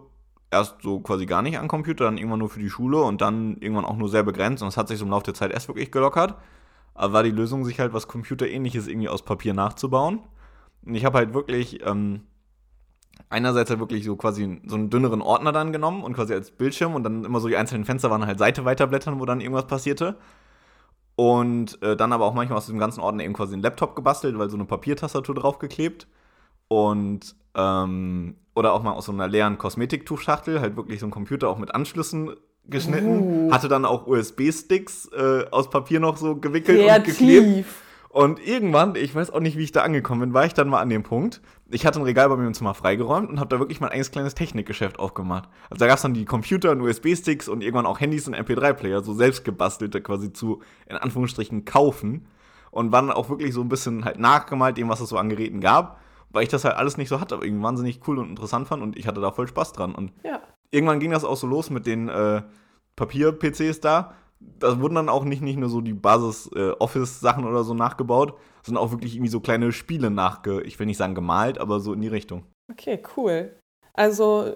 erst 0.51 0.81
so 0.81 0.99
quasi 0.99 1.25
gar 1.25 1.41
nicht 1.41 1.57
an 1.57 1.67
Computer, 1.67 2.05
dann 2.05 2.17
irgendwann 2.17 2.39
nur 2.39 2.49
für 2.49 2.59
die 2.59 2.69
Schule 2.69 3.01
und 3.01 3.21
dann 3.21 3.57
irgendwann 3.57 3.85
auch 3.85 3.97
nur 3.97 4.09
sehr 4.09 4.23
begrenzt 4.23 4.61
und 4.61 4.69
es 4.69 4.77
hat 4.77 4.87
sich 4.87 4.99
so 4.99 5.05
im 5.05 5.11
Laufe 5.11 5.25
der 5.25 5.33
Zeit 5.33 5.51
erst 5.51 5.67
wirklich 5.67 5.91
gelockert. 5.91 6.35
Aber 6.93 7.13
war 7.13 7.23
die 7.23 7.31
Lösung, 7.31 7.65
sich 7.65 7.79
halt 7.79 7.93
was 7.93 8.07
Computerähnliches 8.07 8.87
irgendwie 8.87 9.09
aus 9.09 9.23
Papier 9.23 9.53
nachzubauen. 9.55 10.19
Und 10.85 10.95
ich 10.95 11.05
habe 11.05 11.17
halt 11.17 11.33
wirklich, 11.33 11.83
ähm, 11.85 12.21
einerseits 13.29 13.69
halt 13.69 13.79
wirklich 13.79 14.03
so 14.05 14.15
quasi 14.15 14.61
so 14.65 14.75
einen 14.75 14.89
dünneren 14.89 15.21
Ordner 15.21 15.51
dann 15.51 15.71
genommen 15.71 16.03
und 16.03 16.13
quasi 16.13 16.33
als 16.33 16.51
Bildschirm 16.51 16.93
und 16.95 17.03
dann 17.03 17.25
immer 17.25 17.39
so 17.39 17.47
die 17.47 17.57
einzelnen 17.57 17.85
Fenster 17.85 18.11
waren 18.11 18.25
halt 18.25 18.39
Seite 18.39 18.65
weiterblättern, 18.65 19.19
wo 19.19 19.25
dann 19.25 19.41
irgendwas 19.41 19.67
passierte. 19.67 20.17
Und 21.15 21.81
äh, 21.83 21.95
dann 21.95 22.11
aber 22.13 22.25
auch 22.25 22.33
manchmal 22.33 22.57
aus 22.57 22.67
dem 22.67 22.79
ganzen 22.79 22.99
Ordner 23.01 23.23
eben 23.23 23.33
quasi 23.33 23.53
einen 23.53 23.63
Laptop 23.63 23.95
gebastelt, 23.95 24.37
weil 24.37 24.49
so 24.49 24.57
eine 24.57 24.65
Papiertastatur 24.65 25.35
draufgeklebt. 25.35 26.07
Und, 26.73 27.35
ähm, 27.55 28.35
oder 28.55 28.73
auch 28.73 28.81
mal 28.81 28.93
aus 28.93 29.05
so 29.05 29.11
einer 29.11 29.27
leeren 29.27 29.59
Kosmetiktuchschachtel, 29.59 30.59
halt 30.59 30.75
wirklich 30.75 30.99
so 30.99 31.07
ein 31.07 31.11
Computer 31.11 31.49
auch 31.49 31.59
mit 31.59 31.73
Anschlüssen 31.75 32.31
geschnitten. 32.65 33.47
Uh. 33.47 33.51
Hatte 33.51 33.67
dann 33.67 33.85
auch 33.85 34.07
USB-Sticks 34.07 35.09
äh, 35.15 35.45
aus 35.51 35.69
Papier 35.69 35.99
noch 35.99 36.17
so 36.17 36.35
gewickelt 36.35 36.79
und 36.79 37.05
geklebt. 37.05 37.45
Kreativ. 37.45 37.81
Und 38.09 38.39
irgendwann, 38.45 38.95
ich 38.95 39.13
weiß 39.13 39.31
auch 39.31 39.39
nicht, 39.39 39.57
wie 39.57 39.63
ich 39.63 39.71
da 39.71 39.81
angekommen 39.81 40.21
bin, 40.21 40.33
war 40.33 40.45
ich 40.45 40.53
dann 40.53 40.67
mal 40.69 40.81
an 40.81 40.89
dem 40.89 41.01
Punkt. 41.01 41.41
Ich 41.69 41.85
hatte 41.85 41.99
ein 41.99 42.03
Regal 42.03 42.29
bei 42.29 42.37
mir 42.37 42.45
im 42.45 42.53
Zimmer 42.53 42.75
freigeräumt 42.75 43.29
und 43.29 43.39
habe 43.39 43.49
da 43.49 43.59
wirklich 43.59 43.81
mein 43.81 43.89
eigenes 43.89 44.11
kleines 44.11 44.35
Technikgeschäft 44.35 44.99
aufgemacht. 44.99 45.49
Also 45.69 45.79
da 45.79 45.87
gab 45.87 45.97
es 45.97 46.03
dann 46.03 46.13
die 46.13 46.25
Computer 46.25 46.71
und 46.71 46.81
USB-Sticks 46.81 47.47
und 47.47 47.61
irgendwann 47.61 47.87
auch 47.87 47.99
Handys 47.99 48.27
und 48.27 48.35
MP3-Player, 48.35 49.01
so 49.01 49.15
selbst 49.15 49.43
gebastelte 49.43 50.01
quasi 50.01 50.31
zu, 50.31 50.61
in 50.87 50.95
Anführungsstrichen, 50.95 51.65
kaufen. 51.65 52.27
Und 52.69 52.91
waren 52.91 53.11
auch 53.11 53.29
wirklich 53.29 53.53
so 53.53 53.61
ein 53.61 53.69
bisschen 53.69 54.03
halt 54.05 54.17
nachgemalt 54.17 54.77
dem, 54.77 54.89
was 54.89 54.99
es 54.99 55.09
so 55.09 55.17
an 55.17 55.29
Geräten 55.29 55.59
gab, 55.59 55.99
weil 56.33 56.43
ich 56.43 56.49
das 56.49 56.65
halt 56.65 56.75
alles 56.75 56.97
nicht 56.97 57.09
so 57.09 57.21
hatte, 57.21 57.35
aber 57.35 57.45
irgendwie 57.45 57.63
wahnsinnig 57.63 58.01
cool 58.07 58.19
und 58.19 58.29
interessant 58.29 58.67
fand 58.67 58.83
und 58.83 58.97
ich 58.97 59.07
hatte 59.07 59.21
da 59.21 59.31
voll 59.31 59.47
Spaß 59.47 59.71
dran. 59.73 59.95
Und 59.95 60.11
Ja. 60.23 60.41
irgendwann 60.71 60.99
ging 60.99 61.11
das 61.11 61.23
auch 61.23 61.37
so 61.37 61.47
los 61.47 61.69
mit 61.69 61.85
den 61.85 62.09
äh, 62.09 62.41
Papier-PCs 62.95 63.79
da. 63.79 64.15
Da 64.59 64.81
wurden 64.81 64.95
dann 64.95 65.07
auch 65.09 65.23
nicht, 65.23 65.41
nicht 65.41 65.57
nur 65.57 65.69
so 65.69 65.79
die 65.79 65.93
Basis-Office-Sachen 65.93 67.45
oder 67.45 67.63
so 67.63 67.73
nachgebaut, 67.73 68.37
sondern 68.63 68.83
auch 68.83 68.91
wirklich 68.91 69.15
irgendwie 69.15 69.31
so 69.31 69.39
kleine 69.39 69.71
Spiele 69.71 70.09
nachge, 70.09 70.61
ich 70.63 70.77
will 70.79 70.85
nicht 70.85 70.97
sagen 70.97 71.15
gemalt, 71.15 71.59
aber 71.59 71.79
so 71.79 71.93
in 71.93 72.01
die 72.01 72.09
Richtung. 72.09 72.43
Okay, 72.69 73.01
cool. 73.15 73.55
Also 73.93 74.53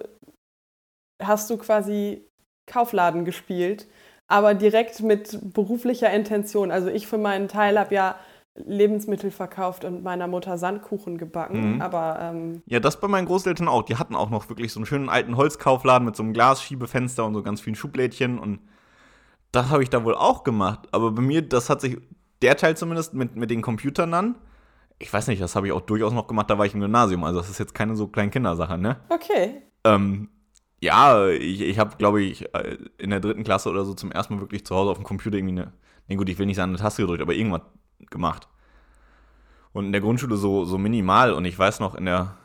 hast 1.22 1.48
du 1.48 1.56
quasi 1.56 2.26
Kaufladen 2.66 3.24
gespielt, 3.24 3.88
aber 4.30 4.54
direkt 4.54 5.00
mit 5.02 5.38
beruflicher 5.54 6.10
Intention. 6.10 6.70
Also 6.70 6.88
ich 6.88 7.06
für 7.06 7.18
meinen 7.18 7.48
Teil 7.48 7.78
habe 7.78 7.94
ja 7.94 8.18
Lebensmittel 8.54 9.30
verkauft 9.30 9.84
und 9.84 10.02
meiner 10.02 10.26
Mutter 10.26 10.58
Sandkuchen 10.58 11.16
gebacken, 11.16 11.74
Mhm. 11.76 11.80
aber 11.82 12.18
ähm, 12.20 12.62
Ja, 12.66 12.80
das 12.80 13.00
bei 13.00 13.06
meinen 13.08 13.26
Großeltern 13.26 13.68
auch. 13.68 13.82
Die 13.82 13.96
hatten 13.96 14.14
auch 14.16 14.30
noch 14.30 14.48
wirklich 14.48 14.72
so 14.72 14.80
einen 14.80 14.86
schönen 14.86 15.08
alten 15.08 15.36
Holzkaufladen 15.36 16.04
mit 16.04 16.16
so 16.16 16.22
einem 16.24 16.32
Glasschiebefenster 16.32 17.24
und 17.24 17.34
so 17.34 17.42
ganz 17.42 17.60
vielen 17.60 17.76
Schublädchen 17.76 18.38
und 18.38 18.60
das 19.52 19.70
habe 19.70 19.82
ich 19.82 19.90
da 19.90 20.04
wohl 20.04 20.14
auch 20.14 20.44
gemacht. 20.44 20.88
Aber 20.92 21.12
bei 21.12 21.22
mir, 21.22 21.40
das 21.42 21.70
hat 21.70 21.80
sich, 21.80 21.98
der 22.42 22.56
Teil 22.56 22.76
zumindest 22.76 23.14
mit, 23.14 23.36
mit 23.36 23.50
den 23.50 23.62
Computern 23.62 24.10
dann, 24.10 24.34
ich 24.98 25.12
weiß 25.12 25.28
nicht, 25.28 25.40
das 25.40 25.54
habe 25.54 25.68
ich 25.68 25.72
auch 25.72 25.80
durchaus 25.80 26.12
noch 26.12 26.26
gemacht, 26.26 26.50
da 26.50 26.58
war 26.58 26.66
ich 26.66 26.74
im 26.74 26.80
Gymnasium. 26.80 27.22
Also 27.24 27.38
das 27.38 27.48
ist 27.48 27.58
jetzt 27.58 27.74
keine 27.74 27.94
so 27.96 28.08
kleine 28.08 28.30
Kindersache, 28.30 28.76
ne? 28.76 28.96
okay. 29.08 29.62
Ähm, 29.84 30.28
ja, 30.80 31.28
ich, 31.28 31.60
ich 31.60 31.78
habe, 31.78 31.96
glaube 31.96 32.22
ich, 32.22 32.52
äh, 32.54 32.76
in 32.98 33.10
der 33.10 33.20
dritten 33.20 33.44
Klasse 33.44 33.70
oder 33.70 33.84
so 33.84 33.94
zum 33.94 34.10
ersten 34.12 34.34
Mal 34.34 34.40
wirklich 34.40 34.66
zu 34.66 34.74
Hause 34.74 34.90
auf 34.90 34.98
dem 34.98 35.04
Computer 35.04 35.36
irgendwie 35.36 35.60
eine, 35.62 35.72
nee 36.08 36.16
gut, 36.16 36.28
ich 36.28 36.38
will 36.38 36.46
nicht 36.46 36.56
sagen 36.56 36.70
eine 36.72 36.78
Taste 36.78 37.02
gedrückt, 37.02 37.22
aber 37.22 37.32
irgendwas 37.34 37.62
gemacht. 38.10 38.48
Und 39.72 39.86
in 39.86 39.92
der 39.92 40.00
Grundschule 40.00 40.36
so, 40.36 40.64
so 40.64 40.78
minimal 40.78 41.32
und 41.32 41.44
ich 41.44 41.58
weiß 41.58 41.80
noch, 41.80 41.94
in 41.94 42.06
der 42.06 42.36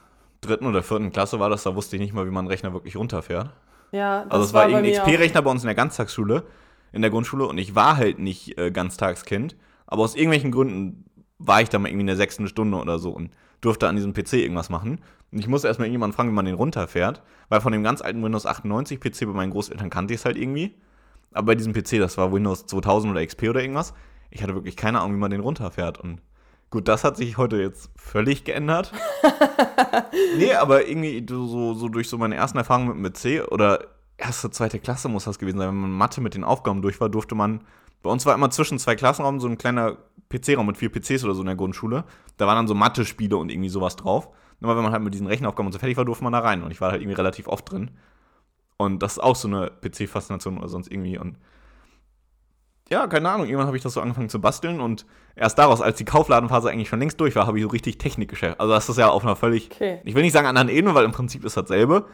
dritten 0.41 0.65
oder 0.65 0.83
vierten 0.83 1.11
Klasse 1.11 1.39
war 1.39 1.49
das, 1.49 1.63
da 1.63 1.75
wusste 1.75 1.95
ich 1.95 2.01
nicht 2.01 2.13
mal, 2.13 2.25
wie 2.25 2.31
man 2.31 2.39
einen 2.39 2.49
Rechner 2.49 2.73
wirklich 2.73 2.95
runterfährt. 2.95 3.49
Ja, 3.91 4.23
das 4.23 4.31
Also 4.31 4.45
es 4.45 4.53
war 4.53 4.65
bei 4.65 4.71
irgendein 4.71 4.93
XP-Rechner 4.93 5.41
bei 5.41 5.51
uns 5.51 5.63
in 5.63 5.67
der 5.67 5.75
Ganztagsschule, 5.75 6.43
in 6.91 7.01
der 7.01 7.11
Grundschule 7.11 7.45
und 7.45 7.57
ich 7.57 7.75
war 7.75 7.97
halt 7.97 8.19
nicht 8.19 8.57
äh, 8.57 8.71
Ganztagskind, 8.71 9.55
aber 9.87 10.03
aus 10.03 10.15
irgendwelchen 10.15 10.51
Gründen 10.51 11.05
war 11.39 11.61
ich 11.61 11.69
da 11.69 11.79
mal 11.79 11.87
irgendwie 11.87 12.01
in 12.01 12.07
der 12.07 12.15
sechsten 12.17 12.47
Stunde 12.47 12.77
oder 12.77 12.99
so 12.99 13.11
und 13.11 13.31
durfte 13.61 13.87
an 13.87 13.95
diesem 13.95 14.13
PC 14.13 14.33
irgendwas 14.33 14.69
machen. 14.69 14.99
Und 15.31 15.39
ich 15.39 15.47
musste 15.47 15.67
erstmal 15.67 15.87
irgendjemanden 15.87 16.15
fragen, 16.15 16.29
wie 16.29 16.33
man 16.33 16.45
den 16.45 16.55
runterfährt, 16.55 17.21
weil 17.49 17.61
von 17.61 17.71
dem 17.71 17.83
ganz 17.83 18.01
alten 18.01 18.23
Windows 18.23 18.45
98 18.45 18.99
PC 18.99 19.21
bei 19.21 19.33
meinen 19.33 19.51
Großeltern 19.51 19.89
kannte 19.89 20.13
ich 20.13 20.19
es 20.19 20.25
halt 20.25 20.37
irgendwie. 20.37 20.75
Aber 21.31 21.47
bei 21.47 21.55
diesem 21.55 21.73
PC, 21.73 21.99
das 21.99 22.17
war 22.17 22.31
Windows 22.31 22.67
2000 22.67 23.11
oder 23.11 23.25
XP 23.25 23.49
oder 23.49 23.61
irgendwas, 23.61 23.93
ich 24.33 24.41
hatte 24.41 24.55
wirklich 24.55 24.75
keine 24.75 24.99
Ahnung, 24.99 25.15
wie 25.15 25.19
man 25.19 25.31
den 25.31 25.41
runterfährt. 25.41 25.99
Und 25.99 26.19
gut, 26.71 26.87
das 26.87 27.03
hat 27.03 27.17
sich 27.17 27.37
heute 27.37 27.57
jetzt 27.57 27.91
völlig 27.95 28.43
geändert. 28.43 28.91
nee, 30.37 30.53
aber 30.53 30.87
irgendwie 30.87 31.23
so, 31.29 31.75
so 31.75 31.87
durch 31.87 32.09
so 32.09 32.17
meine 32.17 32.35
ersten 32.35 32.57
Erfahrungen 32.57 32.87
mit, 32.89 32.97
mit 32.97 33.17
C 33.17 33.41
oder 33.41 33.85
erste, 34.17 34.49
zweite 34.49 34.79
Klasse 34.79 35.07
muss 35.07 35.25
das 35.25 35.37
gewesen 35.37 35.59
sein, 35.59 35.67
wenn 35.67 35.75
man 35.75 35.91
Mathe 35.91 36.19
mit 36.19 36.33
den 36.33 36.43
Aufgaben 36.43 36.81
durch 36.81 36.99
war, 36.99 37.09
durfte 37.09 37.35
man. 37.35 37.61
Bei 38.01 38.09
uns 38.09 38.25
war 38.25 38.33
immer 38.33 38.49
zwischen 38.49 38.79
zwei 38.79 38.95
Klassenräumen 38.95 39.39
so 39.39 39.47
ein 39.47 39.57
kleiner 39.57 39.97
PC-Raum 40.29 40.65
mit 40.65 40.77
vier 40.77 40.89
PCs 40.89 41.23
oder 41.23 41.35
so 41.35 41.41
in 41.41 41.47
der 41.47 41.55
Grundschule. 41.55 42.03
Da 42.37 42.47
waren 42.47 42.55
dann 42.55 42.67
so 42.67 42.73
Mathe-Spiele 42.73 43.37
und 43.37 43.51
irgendwie 43.51 43.69
sowas 43.69 43.95
drauf. 43.95 44.29
Immer 44.59 44.75
wenn 44.75 44.83
man 44.83 44.93
halt 44.93 45.03
mit 45.03 45.13
diesen 45.13 45.27
Rechenaufgaben 45.27 45.67
und 45.67 45.73
so 45.73 45.79
fertig 45.79 45.97
war, 45.97 46.05
durfte 46.05 46.23
man 46.23 46.33
da 46.33 46.39
rein. 46.39 46.63
Und 46.63 46.71
ich 46.71 46.81
war 46.81 46.91
halt 46.91 47.01
irgendwie 47.01 47.17
relativ 47.17 47.47
oft 47.47 47.71
drin. 47.71 47.91
Und 48.77 49.03
das 49.03 49.13
ist 49.13 49.19
auch 49.19 49.35
so 49.35 49.47
eine 49.47 49.71
PC-Faszination 49.81 50.57
oder 50.57 50.69
sonst 50.69 50.91
irgendwie. 50.91 51.19
Und 51.19 51.37
ja, 52.89 53.07
keine 53.07 53.29
Ahnung, 53.29 53.45
irgendwann 53.47 53.67
habe 53.67 53.77
ich 53.77 53.83
das 53.83 53.93
so 53.93 54.01
angefangen 54.01 54.29
zu 54.29 54.39
basteln 54.41 54.79
und 54.81 55.05
erst 55.35 55.57
daraus, 55.57 55.81
als 55.81 55.97
die 55.97 56.05
Kaufladenphase 56.05 56.69
eigentlich 56.69 56.89
schon 56.89 56.99
längst 56.99 57.19
durch 57.19 57.35
war, 57.35 57.47
habe 57.47 57.57
ich 57.57 57.63
so 57.63 57.69
richtig 57.69 57.97
Technikgeschäft. 57.97 58.59
Also 58.59 58.73
das 58.73 58.89
ist 58.89 58.97
ja 58.97 59.09
auf 59.09 59.23
einer 59.23 59.35
völlig, 59.35 59.71
Okay. 59.71 60.01
ich 60.03 60.13
will 60.15 60.21
nicht 60.23 60.33
sagen 60.33 60.47
anderen 60.47 60.69
Ebene, 60.69 60.93
weil 60.93 61.05
im 61.05 61.11
Prinzip 61.11 61.43
ist 61.45 61.57
dasselbe. 61.57 62.05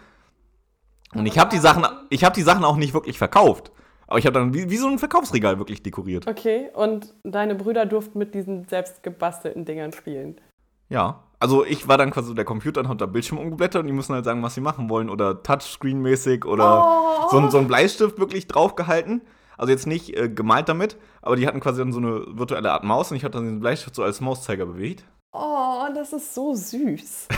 Und 1.15 1.25
ich 1.25 1.39
habe 1.39 1.49
die 1.49 1.57
Sachen, 1.57 1.85
ich 2.09 2.23
habe 2.23 2.35
die 2.35 2.43
Sachen 2.43 2.63
auch 2.63 2.75
nicht 2.77 2.93
wirklich 2.93 3.17
verkauft. 3.17 3.71
Aber 4.07 4.19
ich 4.19 4.25
habe 4.25 4.33
dann 4.39 4.53
wie, 4.53 4.69
wie 4.69 4.77
so 4.77 4.87
ein 4.87 4.99
Verkaufsregal 4.99 5.57
wirklich 5.59 5.83
dekoriert. 5.83 6.27
Okay, 6.27 6.69
und 6.73 7.13
deine 7.23 7.55
Brüder 7.55 7.85
durften 7.85 8.17
mit 8.19 8.33
diesen 8.33 8.67
selbst 8.67 9.03
gebastelten 9.03 9.65
Dingern 9.65 9.91
spielen. 9.91 10.39
Ja. 10.87 11.23
Also 11.39 11.63
ich 11.65 11.87
war 11.87 11.97
dann 11.97 12.11
quasi 12.11 12.35
der 12.35 12.43
Computer 12.43 12.81
und 12.81 12.87
habe 12.89 12.97
da 12.97 13.05
Bildschirm 13.05 13.37
umgeblättert 13.37 13.81
und 13.81 13.87
die 13.87 13.93
müssen 13.93 14.13
halt 14.13 14.25
sagen, 14.25 14.43
was 14.43 14.55
sie 14.55 14.61
machen 14.61 14.89
wollen. 14.89 15.09
Oder 15.09 15.41
Touchscreen-mäßig 15.43 16.45
oder 16.45 16.83
Oh. 16.85 17.29
so, 17.29 17.49
so 17.49 17.57
ein 17.59 17.67
Bleistift 17.67 18.19
wirklich 18.19 18.47
draufgehalten. 18.47 19.21
Also 19.59 19.71
jetzt 19.71 19.87
nicht 19.87 20.15
äh, 20.15 20.29
gemalt 20.29 20.69
damit, 20.69 20.95
aber 21.21 21.35
die 21.35 21.45
hatten 21.45 21.59
quasi 21.59 21.79
dann 21.79 21.91
so 21.91 21.99
eine 21.99 22.23
virtuelle 22.29 22.71
Art 22.71 22.83
Maus 22.85 23.11
und 23.11 23.17
ich 23.17 23.23
habe 23.25 23.33
dann 23.33 23.43
diesen 23.43 23.59
Bleistift 23.59 23.93
so 23.93 24.03
als 24.03 24.21
Mauszeiger 24.21 24.65
bewegt. 24.65 25.03
Oh, 25.33 25.85
das 25.93 26.13
ist 26.13 26.33
so 26.33 26.55
süß. 26.55 27.27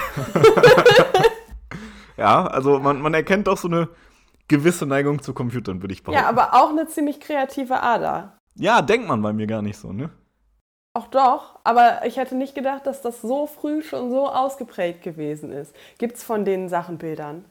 Ja, 2.17 2.45
also 2.45 2.79
man, 2.79 3.01
man 3.01 3.13
erkennt 3.15 3.47
doch 3.47 3.57
so 3.57 3.67
eine 3.67 3.89
gewisse 4.47 4.85
Neigung 4.85 5.21
zu 5.23 5.33
Computern, 5.33 5.81
würde 5.81 5.93
ich 5.93 6.03
behaupten. 6.03 6.21
Ja, 6.21 6.29
aber 6.29 6.53
auch 6.53 6.69
eine 6.69 6.85
ziemlich 6.87 7.19
kreative 7.19 7.81
Ader. 7.81 8.37
ja, 8.55 8.81
denkt 8.81 9.07
man 9.07 9.21
bei 9.21 9.33
mir 9.33 9.47
gar 9.47 9.61
nicht 9.63 9.77
so, 9.77 9.91
ne? 9.91 10.11
Auch 10.93 11.07
doch, 11.07 11.57
aber 11.63 12.05
ich 12.05 12.17
hätte 12.17 12.35
nicht 12.35 12.53
gedacht, 12.53 12.85
dass 12.85 13.01
das 13.01 13.21
so 13.21 13.47
früh 13.47 13.81
schon 13.81 14.11
so 14.11 14.29
ausgeprägt 14.29 15.01
gewesen 15.01 15.51
ist. 15.51 15.73
Gibt's 15.97 16.23
von 16.23 16.43
den 16.45 16.67
Sachenbildern? 16.69 17.45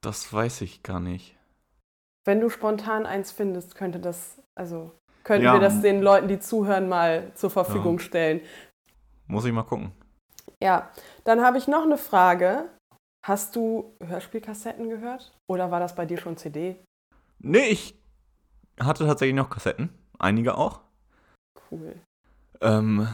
Das 0.00 0.32
weiß 0.32 0.62
ich 0.62 0.82
gar 0.82 1.00
nicht. 1.00 1.36
Wenn 2.24 2.40
du 2.40 2.48
spontan 2.48 3.06
eins 3.06 3.32
findest, 3.32 3.74
könnte 3.74 4.00
das, 4.00 4.40
also 4.54 4.92
könnten 5.24 5.44
Ja. 5.46 5.52
wir 5.54 5.60
das 5.60 5.80
den 5.82 6.02
Leuten, 6.02 6.28
die 6.28 6.38
zuhören, 6.38 6.88
mal 6.88 7.32
zur 7.34 7.50
Verfügung 7.50 7.98
stellen. 7.98 8.40
Muss 9.26 9.44
ich 9.44 9.52
mal 9.52 9.62
gucken. 9.62 9.92
Ja, 10.62 10.90
dann 11.24 11.42
habe 11.42 11.58
ich 11.58 11.68
noch 11.68 11.82
eine 11.84 11.98
Frage. 11.98 12.68
Hast 13.26 13.56
du 13.56 13.96
Hörspielkassetten 14.02 14.88
gehört? 14.88 15.36
Oder 15.48 15.70
war 15.70 15.80
das 15.80 15.94
bei 15.94 16.04
dir 16.06 16.18
schon 16.18 16.36
CD? 16.36 16.76
Nee, 17.38 17.66
ich 17.68 17.98
hatte 18.80 19.06
tatsächlich 19.06 19.34
noch 19.36 19.50
Kassetten. 19.50 19.90
Einige 20.18 20.56
auch. 20.56 20.80
Cool. 21.70 21.94
Ähm, 22.60 23.08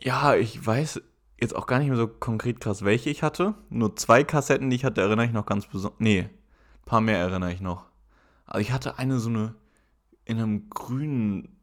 ja, 0.00 0.34
ich 0.34 0.64
weiß 0.64 1.00
jetzt 1.40 1.54
auch 1.56 1.66
gar 1.66 1.78
nicht 1.78 1.88
mehr 1.88 1.96
so 1.96 2.08
konkret 2.08 2.60
krass, 2.60 2.84
welche 2.84 3.10
ich 3.10 3.22
hatte. 3.22 3.54
Nur 3.68 3.96
zwei 3.96 4.22
Kassetten, 4.24 4.70
die 4.70 4.76
ich 4.76 4.84
hatte, 4.84 5.00
erinnere 5.00 5.26
ich 5.26 5.32
noch 5.32 5.46
ganz 5.46 5.66
besonders. 5.66 5.98
Nee, 6.00 6.20
ein 6.22 6.84
paar 6.84 7.00
mehr 7.00 7.18
erinnere 7.18 7.52
ich 7.52 7.60
noch. 7.60 7.86
Also 8.52 8.60
ich 8.60 8.72
hatte 8.72 8.98
eine 8.98 9.18
so 9.18 9.30
eine 9.30 9.54
in 10.26 10.38
einem 10.38 10.68
grünen 10.68 11.56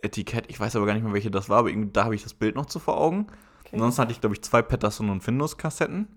Etikett. 0.00 0.46
Ich 0.48 0.58
weiß 0.58 0.74
aber 0.76 0.86
gar 0.86 0.94
nicht 0.94 1.02
mehr, 1.02 1.12
welche 1.12 1.30
das 1.30 1.50
war, 1.50 1.58
aber 1.58 1.68
irgendwie, 1.68 1.92
da 1.92 2.04
habe 2.04 2.14
ich 2.14 2.22
das 2.22 2.32
Bild 2.32 2.56
noch 2.56 2.64
zu 2.64 2.78
vor 2.78 2.96
Augen. 2.96 3.26
Okay. 3.60 3.74
Ansonsten 3.74 4.00
hatte 4.00 4.12
ich, 4.12 4.20
glaube 4.22 4.34
ich, 4.34 4.42
zwei 4.42 4.62
Patterson 4.62 5.10
und 5.10 5.22
Findus 5.22 5.58
Kassetten. 5.58 6.08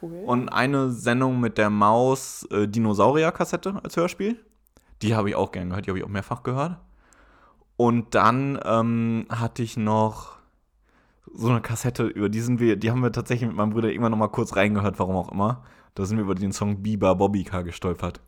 cool. 0.00 0.22
Und 0.26 0.48
eine 0.48 0.90
Sendung 0.92 1.40
mit 1.40 1.58
der 1.58 1.70
Maus 1.70 2.44
äh, 2.52 2.68
Dinosaurier-Kassette 2.68 3.80
als 3.82 3.96
Hörspiel. 3.96 4.38
Die 5.02 5.16
habe 5.16 5.28
ich 5.28 5.34
auch 5.34 5.50
gern 5.50 5.70
gehört, 5.70 5.86
die 5.86 5.90
habe 5.90 5.98
ich 5.98 6.04
auch 6.04 6.08
mehrfach 6.08 6.44
gehört. 6.44 6.78
Und 7.76 8.14
dann 8.14 8.60
ähm, 8.64 9.26
hatte 9.28 9.64
ich 9.64 9.76
noch 9.76 10.38
so 11.34 11.48
eine 11.48 11.60
Kassette, 11.60 12.04
über 12.04 12.28
die 12.28 12.40
sind 12.40 12.60
wir, 12.60 12.76
die 12.76 12.92
haben 12.92 13.02
wir 13.02 13.10
tatsächlich 13.10 13.48
mit 13.48 13.56
meinem 13.56 13.70
Bruder 13.70 13.90
irgendwann 13.90 14.12
noch 14.12 14.18
mal 14.18 14.28
kurz 14.28 14.54
reingehört, 14.54 15.00
warum 15.00 15.16
auch 15.16 15.32
immer. 15.32 15.64
Da 15.96 16.04
sind 16.04 16.16
wir 16.16 16.24
über 16.24 16.36
den 16.36 16.52
Song 16.52 16.80
Biber 16.80 17.16
Bobbycar 17.16 17.64
gestolpert. 17.64 18.20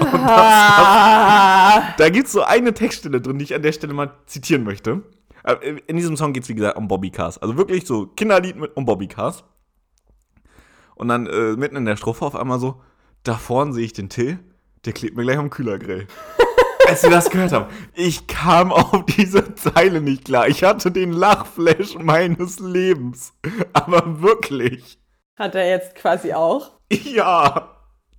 Ah, 0.00 1.94
Da 1.98 2.08
gibt 2.10 2.26
es 2.26 2.32
so 2.32 2.42
eine 2.42 2.74
Textstelle 2.74 3.20
drin, 3.20 3.38
die 3.38 3.44
ich 3.44 3.54
an 3.54 3.62
der 3.62 3.72
Stelle 3.72 3.94
mal 3.94 4.12
zitieren 4.26 4.64
möchte. 4.64 5.02
Äh, 5.44 5.76
In 5.86 5.96
diesem 5.96 6.16
Song 6.16 6.32
geht 6.32 6.42
es, 6.44 6.48
wie 6.48 6.54
gesagt, 6.54 6.76
um 6.76 6.88
Bobbycars. 6.88 7.38
Also 7.38 7.56
wirklich 7.56 7.86
so 7.86 8.06
Kinderlied 8.06 8.56
mit 8.56 8.76
um 8.76 8.84
Bobbycars. 8.84 9.44
Und 10.94 11.08
dann 11.08 11.26
äh, 11.26 11.52
mitten 11.56 11.76
in 11.76 11.84
der 11.84 11.96
Strophe 11.96 12.24
auf 12.24 12.34
einmal 12.36 12.58
so, 12.58 12.80
da 13.22 13.34
vorne 13.34 13.72
sehe 13.72 13.84
ich 13.84 13.92
den 13.92 14.08
Till, 14.08 14.38
der 14.84 14.92
klebt 14.92 15.16
mir 15.16 15.24
gleich 15.24 15.38
am 15.38 15.50
Kühlergrill. 15.50 16.06
Als 16.88 17.02
wir 17.02 17.10
das 17.10 17.30
gehört 17.30 17.50
haben, 17.52 17.66
ich 17.94 18.28
kam 18.28 18.72
auf 18.72 19.04
diese 19.06 19.54
Zeile 19.56 20.00
nicht 20.00 20.26
klar. 20.26 20.46
Ich 20.46 20.62
hatte 20.62 20.92
den 20.92 21.10
Lachflash 21.12 21.96
meines 21.98 22.60
Lebens. 22.60 23.32
Aber 23.72 24.22
wirklich. 24.22 24.98
Hat 25.36 25.56
er 25.56 25.68
jetzt 25.68 25.96
quasi 25.96 26.32
auch? 26.32 26.78
Ja. 26.90 27.75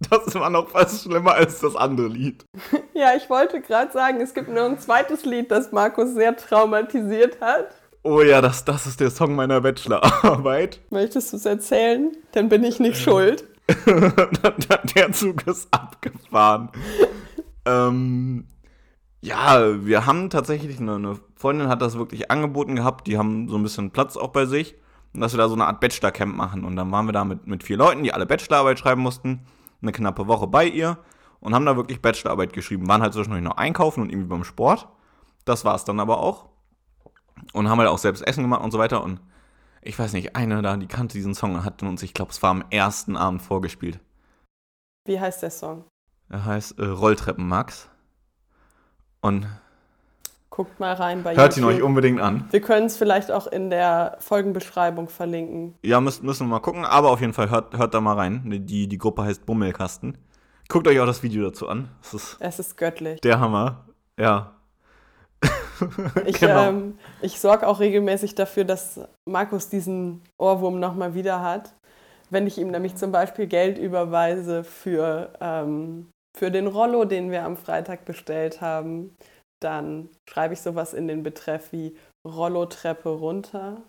Das 0.10 0.36
war 0.36 0.50
noch 0.50 0.70
fast 0.70 1.04
schlimmer 1.04 1.34
als 1.34 1.60
das 1.60 1.76
andere 1.76 2.08
Lied. 2.08 2.46
Ja, 2.94 3.12
ich 3.16 3.30
wollte 3.30 3.62
gerade 3.62 3.92
sagen, 3.92 4.22
es 4.22 4.34
gibt 4.34 4.50
noch 4.50 4.66
ein 4.66 4.80
zweites 4.80 5.24
Lied, 5.24 5.52
das 5.52 5.72
Markus 5.72 6.16
sehr 6.16 6.36
traumatisiert 6.36 7.40
hat. 7.40 7.70
Oh 8.02 8.22
ja, 8.22 8.42
das, 8.42 8.66
das 8.66 8.88
ist 8.88 9.00
der 9.00 9.12
Song 9.12 9.36
meiner 9.36 9.62
Bachelorarbeit. 9.62 10.80
Möchtest 10.90 11.32
du 11.32 11.38
es 11.38 11.46
erzählen? 11.46 12.12
Dann 12.32 12.50
bin 12.50 12.64
ich 12.64 12.80
nicht 12.80 13.00
schuld. 13.00 13.46
der 14.96 15.12
Zug 15.12 15.46
ist 15.46 15.68
abgefahren. 15.72 16.70
ähm, 17.66 18.48
ja, 19.22 19.86
wir 19.86 20.08
haben 20.08 20.32
tatsächlich, 20.32 20.80
eine, 20.80 20.96
eine 20.96 21.20
Freundin 21.36 21.68
hat 21.68 21.84
das 21.84 22.00
wirklich 22.00 22.32
angeboten 22.32 22.76
gehabt, 22.76 23.06
die 23.06 23.20
haben 23.20 23.48
so 23.48 23.58
ein 23.58 23.64
bisschen 23.64 23.92
Platz 23.92 24.18
auch 24.18 24.30
bei 24.30 24.46
sich, 24.48 24.76
und 25.14 25.22
dass 25.22 25.34
wir 25.34 25.38
da 25.38 25.50
so 25.50 25.56
eine 25.56 25.68
Art 25.68 25.80
Bachelor-Camp 25.82 26.36
machen. 26.36 26.66
Und 26.66 26.76
dann 26.76 26.92
waren 26.92 27.06
wir 27.06 27.14
da 27.14 27.26
mit, 27.26 27.46
mit 27.46 27.64
vier 27.64 27.78
Leuten, 27.78 28.04
die 28.04 28.14
alle 28.14 28.26
Bachelorarbeit 28.26 28.80
schreiben 28.80 29.02
mussten, 29.02 29.46
eine 29.82 29.92
knappe 29.92 30.28
Woche 30.28 30.48
bei 30.48 30.66
ihr 30.66 30.98
und 31.40 31.54
haben 31.54 31.66
da 31.66 31.76
wirklich 31.76 32.02
Bachelorarbeit 32.02 32.54
geschrieben. 32.54 32.88
Waren 32.88 33.02
halt 33.02 33.14
zwischendurch 33.14 33.44
noch 33.44 33.58
einkaufen 33.58 34.02
und 34.02 34.10
irgendwie 34.10 34.30
beim 34.30 34.44
Sport. 34.44 34.88
Das 35.46 35.66
war 35.66 35.76
es 35.76 35.86
dann 35.86 36.00
aber 36.00 36.20
auch. 36.20 36.50
Und 37.54 37.70
haben 37.70 37.80
halt 37.80 37.90
auch 37.90 37.98
selbst 37.98 38.26
Essen 38.26 38.44
gemacht 38.44 38.64
und 38.64 38.72
so 38.72 38.80
weiter. 38.80 39.04
Und 39.04 39.22
ich 39.82 39.98
weiß 39.98 40.14
nicht, 40.14 40.36
eine 40.36 40.62
da, 40.62 40.76
die 40.76 40.88
kannte 40.88 41.14
diesen 41.14 41.36
Song 41.36 41.56
und 41.56 41.64
hat 41.64 41.84
uns, 41.84 42.04
ich 42.04 42.14
glaube, 42.14 42.32
es 42.32 42.42
war 42.42 42.52
am 42.52 42.66
ersten 42.70 43.16
Abend 43.16 43.42
vorgespielt. 43.42 44.00
Wie 45.06 45.20
heißt 45.20 45.44
der 45.44 45.52
Song? 45.52 45.86
Er 46.30 46.44
heißt 46.44 46.80
äh, 46.80 46.86
Rolltreppen 46.86 47.48
Max. 47.48 47.90
Und 49.22 49.48
Guckt 50.58 50.80
mal 50.80 50.94
rein 50.96 51.22
bei 51.22 51.36
hört 51.36 51.56
ihn 51.56 51.62
YouTube. 51.64 51.78
euch 51.78 51.84
unbedingt 51.84 52.20
an. 52.20 52.46
Wir 52.50 52.62
können 52.62 52.88
es 52.88 52.98
vielleicht 52.98 53.30
auch 53.32 53.46
in 53.46 53.70
der 53.70 54.18
Folgenbeschreibung 54.20 55.08
verlinken. 55.08 55.76
Ja, 55.86 56.02
müssen, 56.02 56.26
müssen 56.26 56.48
wir 56.48 56.50
mal 56.52 56.60
gucken, 56.62 56.84
aber 56.84 57.12
auf 57.12 57.22
jeden 57.22 57.34
Fall 57.34 57.52
hört, 57.52 57.78
hört 57.78 57.94
da 57.94 58.02
mal 58.02 58.16
rein. 58.16 58.42
Die, 58.66 58.88
die 58.88 58.98
Gruppe 58.98 59.24
heißt 59.24 59.46
Bummelkasten. 59.46 60.18
Guckt 60.68 60.88
euch 60.88 61.00
auch 61.00 61.06
das 61.06 61.22
Video 61.22 61.44
dazu 61.44 61.68
an. 61.70 61.90
Das 62.02 62.16
ist 62.16 62.38
Es 62.40 62.58
ist 62.60 62.76
göttlich. 62.76 63.22
der 63.22 63.40
Hammer. 63.40 63.86
Ja. 64.20 64.54
Ich, 66.26 66.40
Genau. 66.40 66.70
ähm, 66.70 66.98
ich 67.22 67.40
sorge 67.40 67.68
auch 67.68 67.80
regelmäßig 67.80 68.34
dafür, 68.34 68.64
dass 68.66 69.00
Markus 69.30 69.70
diesen 69.70 70.24
Ohrwurm 70.40 70.80
nochmal 70.80 71.14
wieder 71.14 71.44
hat. 71.44 71.76
Wenn 72.32 72.48
ich 72.48 72.58
ihm 72.58 72.72
nämlich 72.72 72.96
zum 72.96 73.12
Beispiel 73.12 73.46
Geld 73.46 73.78
überweise 73.78 74.64
für, 74.64 75.32
ähm, 75.40 76.08
für 76.36 76.50
den 76.50 76.66
Rollo, 76.66 77.06
den 77.06 77.30
wir 77.30 77.44
am 77.46 77.56
Freitag 77.58 78.06
bestellt 78.06 78.60
haben, 78.60 79.16
dann 79.62 80.10
schreibe 80.30 80.54
ich 80.54 80.62
sowas 80.62 80.94
in 80.94 81.08
den 81.08 81.24
Betreff 81.24 81.72
wie 81.72 81.98
Rollo-Treppe 82.26 83.10
runter. 83.10 83.84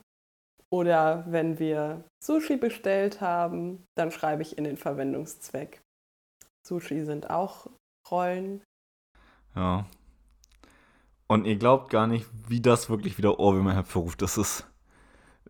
Oder 0.70 1.24
wenn 1.28 1.58
wir 1.58 2.04
Sushi 2.22 2.56
bestellt 2.56 3.20
haben, 3.20 3.84
dann 3.96 4.10
schreibe 4.10 4.42
ich 4.42 4.58
in 4.58 4.64
den 4.64 4.76
Verwendungszweck. 4.76 5.80
Sushi 6.66 7.04
sind 7.04 7.30
auch 7.30 7.68
Rollen. 8.10 8.62
Ja. 9.54 9.86
Und 11.26 11.46
ihr 11.46 11.56
glaubt 11.56 11.90
gar 11.90 12.06
nicht, 12.06 12.26
wie 12.48 12.60
das 12.60 12.90
wirklich 12.90 13.18
wieder 13.18 13.38
Ohrwürmer 13.38 13.74
hervorruft. 13.74 14.22
Das 14.22 14.38
ist. 14.38 14.66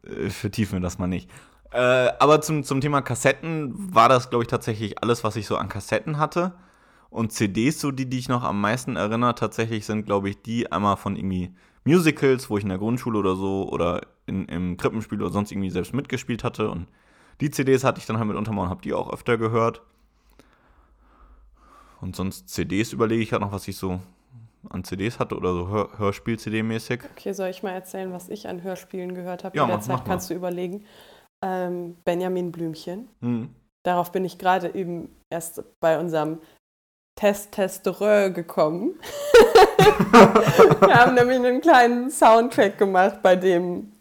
Äh, 0.05 0.31
vertiefen 0.31 0.75
wir 0.75 0.81
das 0.81 0.99
mal 0.99 1.07
nicht. 1.07 1.31
Äh, 1.71 1.79
aber 2.19 2.41
zum, 2.41 2.65
zum 2.65 2.81
Thema 2.81 3.03
Kassetten 3.03 3.95
war 3.95 4.09
das, 4.09 4.31
glaube 4.31 4.45
ich, 4.45 4.49
tatsächlich 4.49 5.03
alles, 5.03 5.25
was 5.25 5.37
ich 5.37 5.47
so 5.47 5.57
an 5.57 5.69
Kassetten 5.69 6.19
hatte. 6.19 6.55
Und 7.11 7.33
CDs, 7.33 7.81
so 7.81 7.91
die, 7.91 8.07
die 8.07 8.19
ich 8.19 8.29
noch 8.29 8.43
am 8.45 8.61
meisten 8.61 8.97
erinnere, 8.97 9.35
tatsächlich 9.35 9.87
sind, 9.87 10.05
glaube 10.05 10.29
ich, 10.31 10.43
die 10.43 10.71
einmal 10.71 10.97
von 10.97 11.17
irgendwie 11.17 11.53
Musicals, 11.85 12.51
wo 12.51 12.59
ich 12.59 12.65
in 12.65 12.69
der 12.69 12.79
Grundschule 12.79 13.19
oder 13.19 13.35
so 13.35 13.69
oder 13.71 14.03
in, 14.27 14.45
im 14.47 14.77
Krippenspiel 14.77 15.21
oder 15.23 15.31
sonst 15.33 15.51
irgendwie 15.51 15.71
selbst 15.71 15.95
mitgespielt 15.95 16.45
hatte. 16.45 16.71
Und 16.71 16.87
die 17.41 17.51
CDs 17.51 17.83
hatte 17.85 17.99
ich 17.99 18.07
dann 18.07 18.19
halt 18.19 18.29
mit 18.29 18.37
Untermann 18.37 18.65
und 18.65 18.71
habe 18.71 18.83
die 18.83 18.93
auch 18.93 19.11
öfter 19.13 19.39
gehört. 19.39 19.81
Und 22.01 22.15
sonst 22.15 22.49
CDs 22.49 22.93
überlege 22.93 23.23
ich 23.23 23.33
halt 23.33 23.43
noch, 23.43 23.53
was 23.53 23.67
ich 23.69 23.77
so 23.77 24.01
an 24.71 24.85
CDs 24.85 25.19
hatte 25.19 25.37
oder 25.37 25.53
so 25.55 25.69
Hör 25.69 25.99
Hörspiel-CD-mäßig. 25.99 27.01
Okay, 27.17 27.33
soll 27.33 27.49
ich 27.49 27.63
mal 27.63 27.71
erzählen, 27.73 28.13
was 28.13 28.29
ich 28.29 28.49
an 28.49 28.63
Hörspielen 28.63 29.15
gehört 29.15 29.45
habe? 29.45 29.57
Ja, 29.57 29.63
In 29.65 29.69
der 29.69 29.77
mach- 29.79 29.85
Zeit 29.85 29.97
mach 29.99 30.05
kannst 30.05 30.31
du 30.31 30.35
überlegen. 30.35 30.85
Ähm, 31.43 31.97
Benjamin 32.05 32.53
Blümchen. 32.53 33.09
Hm. 33.21 33.49
Darauf 33.85 34.13
bin 34.13 34.25
ich 34.25 34.39
gerade 34.39 34.75
eben 34.75 35.09
erst 35.31 35.63
bei 35.81 35.99
unserem 35.99 36.39
Test 37.19 37.51
Testerö 37.51 38.31
gekommen. 38.31 38.99
wir 40.81 40.95
haben 40.95 41.15
nämlich 41.17 41.39
einen 41.39 41.61
kleinen 41.61 42.11
Soundtrack 42.11 42.79
gemacht, 42.79 43.23
bei 43.23 43.35
dem 43.35 43.93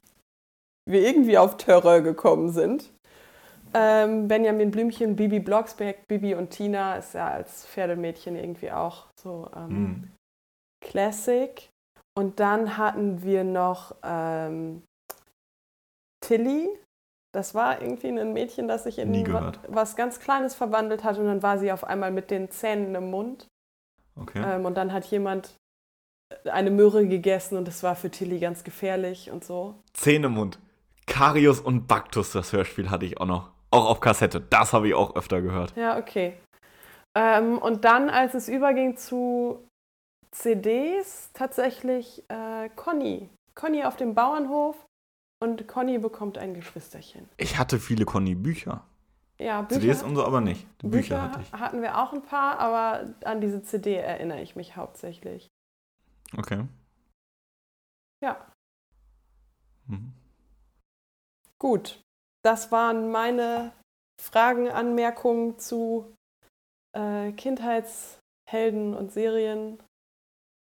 wir 0.87 1.01
irgendwie 1.01 1.37
auf 1.37 1.57
Terreur 1.57 2.01
gekommen 2.01 2.51
sind. 2.51 2.91
Ähm, 3.73 4.27
Benjamin 4.27 4.69
Blümchen, 4.69 5.15
Bibi 5.15 5.39
Blocksberg, 5.39 6.07
Bibi 6.07 6.35
und 6.35 6.51
Tina 6.51 6.97
ist 6.97 7.15
ja 7.15 7.27
als 7.29 7.65
Pferdemädchen 7.65 8.35
irgendwie 8.35 8.71
auch 8.71 9.07
so 9.19 9.49
ähm, 9.55 9.69
Hm. 9.69 10.11
Classic. 10.85 11.69
Und 12.15 12.39
dann 12.39 12.77
hatten 12.77 13.23
wir 13.23 13.43
noch 13.43 13.95
ähm, 14.03 14.83
Tilly. 16.23 16.69
Das 17.37 17.53
war 17.53 17.81
irgendwie 17.83 18.07
ein 18.07 18.33
Mädchen, 18.33 18.67
das 18.67 18.85
sich 18.85 18.97
in 18.97 19.11
Nie 19.11 19.21
wa- 19.27 19.39
gehört. 19.39 19.59
was 19.67 19.95
ganz 19.95 20.19
Kleines 20.19 20.55
verwandelt 20.55 21.03
hat. 21.03 21.19
Und 21.19 21.25
dann 21.27 21.43
war 21.43 21.59
sie 21.59 21.71
auf 21.71 21.83
einmal 21.83 22.09
mit 22.11 22.31
den 22.31 22.49
Zähnen 22.49 22.95
im 22.95 23.11
Mund. 23.11 23.45
Okay. 24.19 24.41
Ähm, 24.43 24.65
und 24.65 24.75
dann 24.75 24.91
hat 24.91 25.05
jemand 25.05 25.53
eine 26.45 26.71
Möhre 26.71 27.07
gegessen 27.07 27.55
und 27.57 27.67
das 27.67 27.83
war 27.83 27.95
für 27.95 28.09
Tilly 28.09 28.39
ganz 28.39 28.63
gefährlich 28.63 29.29
und 29.31 29.43
so. 29.45 29.75
Zähnemund. 29.93 30.57
Karius 31.05 31.59
und 31.59 31.87
Baktus, 31.87 32.31
das 32.31 32.51
Hörspiel 32.53 32.89
hatte 32.89 33.05
ich 33.05 33.21
auch 33.21 33.27
noch. 33.27 33.51
Auch 33.69 33.85
auf 33.87 33.99
Kassette. 33.99 34.41
Das 34.41 34.73
habe 34.73 34.87
ich 34.87 34.93
auch 34.95 35.15
öfter 35.15 35.41
gehört. 35.41 35.75
Ja, 35.75 35.99
okay. 35.99 36.33
Ähm, 37.15 37.59
und 37.59 37.85
dann, 37.85 38.09
als 38.09 38.33
es 38.33 38.49
überging 38.49 38.97
zu 38.97 39.63
CDs, 40.31 41.29
tatsächlich 41.33 42.23
äh, 42.29 42.69
Conny. 42.75 43.29
Conny 43.55 43.83
auf 43.83 43.95
dem 43.95 44.15
Bauernhof 44.15 44.75
und 45.39 45.67
Conny 45.67 45.97
bekommt 45.99 46.37
ein 46.37 46.53
Geschwisterchen. 46.53 47.27
Ich 47.37 47.57
hatte 47.57 47.79
viele 47.79 48.05
Conny-Bücher. 48.05 48.83
Ja, 49.39 49.61
Bücher, 49.61 49.81
CDs 49.81 50.01
und 50.03 50.15
so 50.15 50.25
aber 50.25 50.41
nicht. 50.41 50.65
Die 50.81 50.87
Bücher, 50.87 51.15
Bücher 51.15 51.21
hatte 51.21 51.41
ich. 51.41 51.53
hatten 51.53 51.81
wir 51.83 51.97
auch 51.99 52.11
ein 52.11 52.23
paar, 52.23 52.57
aber 52.59 53.13
an 53.23 53.39
diese 53.39 53.61
CD 53.61 53.95
erinnere 53.95 54.41
ich 54.41 54.55
mich 54.55 54.75
hauptsächlich. 54.75 55.47
Okay. 56.35 56.65
Ja, 58.23 58.47
Mhm. 59.85 60.11
gut. 61.59 62.01
Das 62.43 62.71
waren 62.71 63.11
meine 63.11 63.71
Fragen, 64.21 64.69
Anmerkungen 64.69 65.59
zu 65.59 66.13
äh, 66.93 67.31
Kindheitshelden 67.33 68.93
und 68.95 69.11
Serien. 69.11 69.81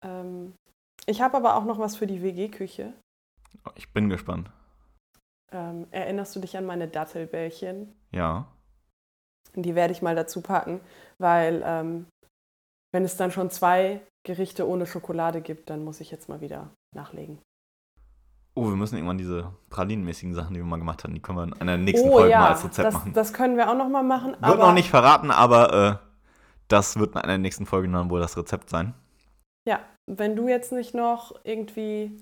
Ähm, 0.03 0.53
ich 1.07 1.21
habe 1.21 1.35
aber 1.37 1.55
auch 1.55 1.65
noch 1.65 1.79
was 1.79 1.95
für 1.97 2.07
die 2.07 2.21
WG-Küche. 2.21 2.93
Ich 3.75 3.91
bin 3.93 4.09
gespannt. 4.09 4.49
Ähm, 5.51 5.87
erinnerst 5.91 6.35
du 6.35 6.39
dich 6.39 6.57
an 6.57 6.65
meine 6.65 6.87
Dattelbällchen? 6.87 7.93
Ja. 8.11 8.47
Die 9.55 9.75
werde 9.75 9.91
ich 9.93 10.01
mal 10.01 10.15
dazu 10.15 10.41
packen, 10.41 10.79
weil 11.17 11.61
ähm, 11.65 12.05
wenn 12.93 13.03
es 13.03 13.17
dann 13.17 13.31
schon 13.31 13.49
zwei 13.49 14.01
Gerichte 14.25 14.67
ohne 14.67 14.85
Schokolade 14.85 15.41
gibt, 15.41 15.69
dann 15.69 15.83
muss 15.83 15.99
ich 15.99 16.11
jetzt 16.11 16.29
mal 16.29 16.41
wieder 16.41 16.69
nachlegen. 16.95 17.39
Oh, 18.53 18.65
wir 18.65 18.75
müssen 18.75 18.95
irgendwann 18.95 19.17
diese 19.17 19.53
pralinenmäßigen 19.69 20.33
Sachen, 20.33 20.53
die 20.53 20.59
wir 20.59 20.65
mal 20.65 20.77
gemacht 20.77 21.03
haben, 21.03 21.13
die 21.13 21.21
können 21.21 21.37
wir 21.37 21.43
in 21.43 21.53
einer 21.53 21.77
nächsten 21.77 22.09
oh, 22.09 22.13
Folge 22.13 22.31
ja, 22.31 22.39
mal 22.39 22.49
als 22.49 22.65
Rezept 22.65 22.87
das, 22.87 22.93
machen. 22.93 23.13
Das 23.13 23.33
können 23.33 23.57
wir 23.57 23.69
auch 23.69 23.77
noch 23.77 23.87
mal 23.87 24.03
machen. 24.03 24.35
Wird 24.39 24.59
noch 24.59 24.73
nicht 24.73 24.89
verraten, 24.89 25.31
aber 25.31 25.73
äh, 25.73 25.95
das 26.67 26.99
wird 26.99 27.15
in 27.15 27.21
einer 27.21 27.37
nächsten 27.37 27.65
Folge 27.65 27.89
dann 27.89 28.09
wohl 28.09 28.19
das 28.19 28.37
Rezept 28.37 28.69
sein. 28.69 28.93
Ja, 29.67 29.79
wenn 30.09 30.35
du 30.35 30.49
jetzt 30.49 30.73
nicht 30.73 30.93
noch 30.93 31.33
irgendwie 31.45 32.17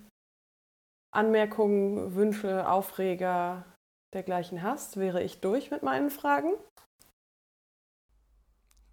Anmerkungen, 1.11 2.15
Wünsche, 2.15 2.69
Aufreger 2.69 3.65
dergleichen 4.13 4.61
hast, 4.61 4.97
wäre 4.97 5.23
ich 5.23 5.41
durch 5.41 5.71
mit 5.71 5.83
meinen 5.83 6.09
Fragen. 6.09 6.53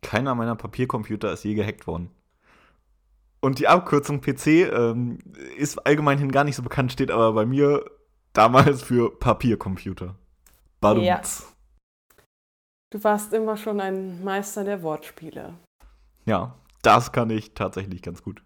Keiner 0.02 0.34
meiner 0.34 0.56
Papiercomputer 0.56 1.32
ist 1.32 1.44
je 1.44 1.54
gehackt 1.54 1.86
worden. 1.86 2.10
Und 3.40 3.58
die 3.58 3.68
Abkürzung 3.68 4.20
PC 4.20 4.46
ähm, 4.46 5.18
ist 5.56 5.78
allgemeinhin 5.86 6.32
gar 6.32 6.44
nicht 6.44 6.56
so 6.56 6.62
bekannt, 6.62 6.92
steht 6.92 7.10
aber 7.10 7.32
bei 7.32 7.46
mir 7.46 7.84
damals 8.32 8.82
für 8.82 9.16
Papiercomputer. 9.18 10.16
Badumts. 10.80 11.40
Ja. 11.40 11.56
Du 12.92 13.02
warst 13.02 13.32
immer 13.32 13.56
schon 13.56 13.80
ein 13.80 14.22
Meister 14.22 14.64
der 14.64 14.82
Wortspiele. 14.82 15.54
Ja, 16.24 16.54
das 16.82 17.12
kann 17.12 17.30
ich 17.30 17.54
tatsächlich 17.54 18.02
ganz 18.02 18.22
gut. 18.22 18.42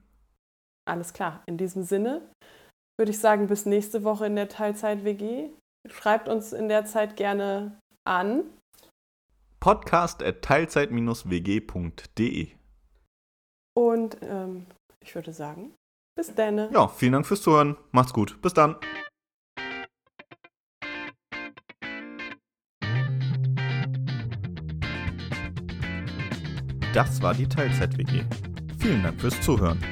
Alles 0.89 1.13
klar. 1.13 1.43
In 1.47 1.59
diesem 1.59 1.83
Sinne 1.83 2.23
würde 3.01 3.11
ich 3.13 3.19
sagen, 3.19 3.47
bis 3.47 3.65
nächste 3.65 4.05
Woche 4.05 4.27
in 4.27 4.37
der 4.37 4.51
Teilzeit-WG. 4.51 5.49
Schreibt 5.89 6.29
uns 6.29 6.53
in 6.53 6.69
der 6.69 6.85
Zeit 6.85 7.17
gerne 7.17 7.81
an. 8.07 8.43
Podcast 9.59 10.23
at 10.23 10.43
teilzeit-wg.de. 10.43 12.49
Und 13.75 14.19
ähm, 14.21 14.67
ich 15.03 15.15
würde 15.15 15.33
sagen, 15.33 15.73
bis 16.15 16.35
dann. 16.35 16.71
Ja, 16.73 16.89
vielen 16.89 17.15
Dank 17.15 17.27
fürs 17.27 17.41
Zuhören. 17.41 17.79
Macht's 17.91 18.13
gut. 18.13 18.39
Bis 18.43 18.53
dann. 18.53 18.77
Das 26.93 27.23
war 27.23 27.33
die 27.33 27.49
Teilzeit-WG. 27.49 28.25
Vielen 28.79 29.03
Dank 29.03 29.19
fürs 29.19 29.41
Zuhören. 29.41 29.83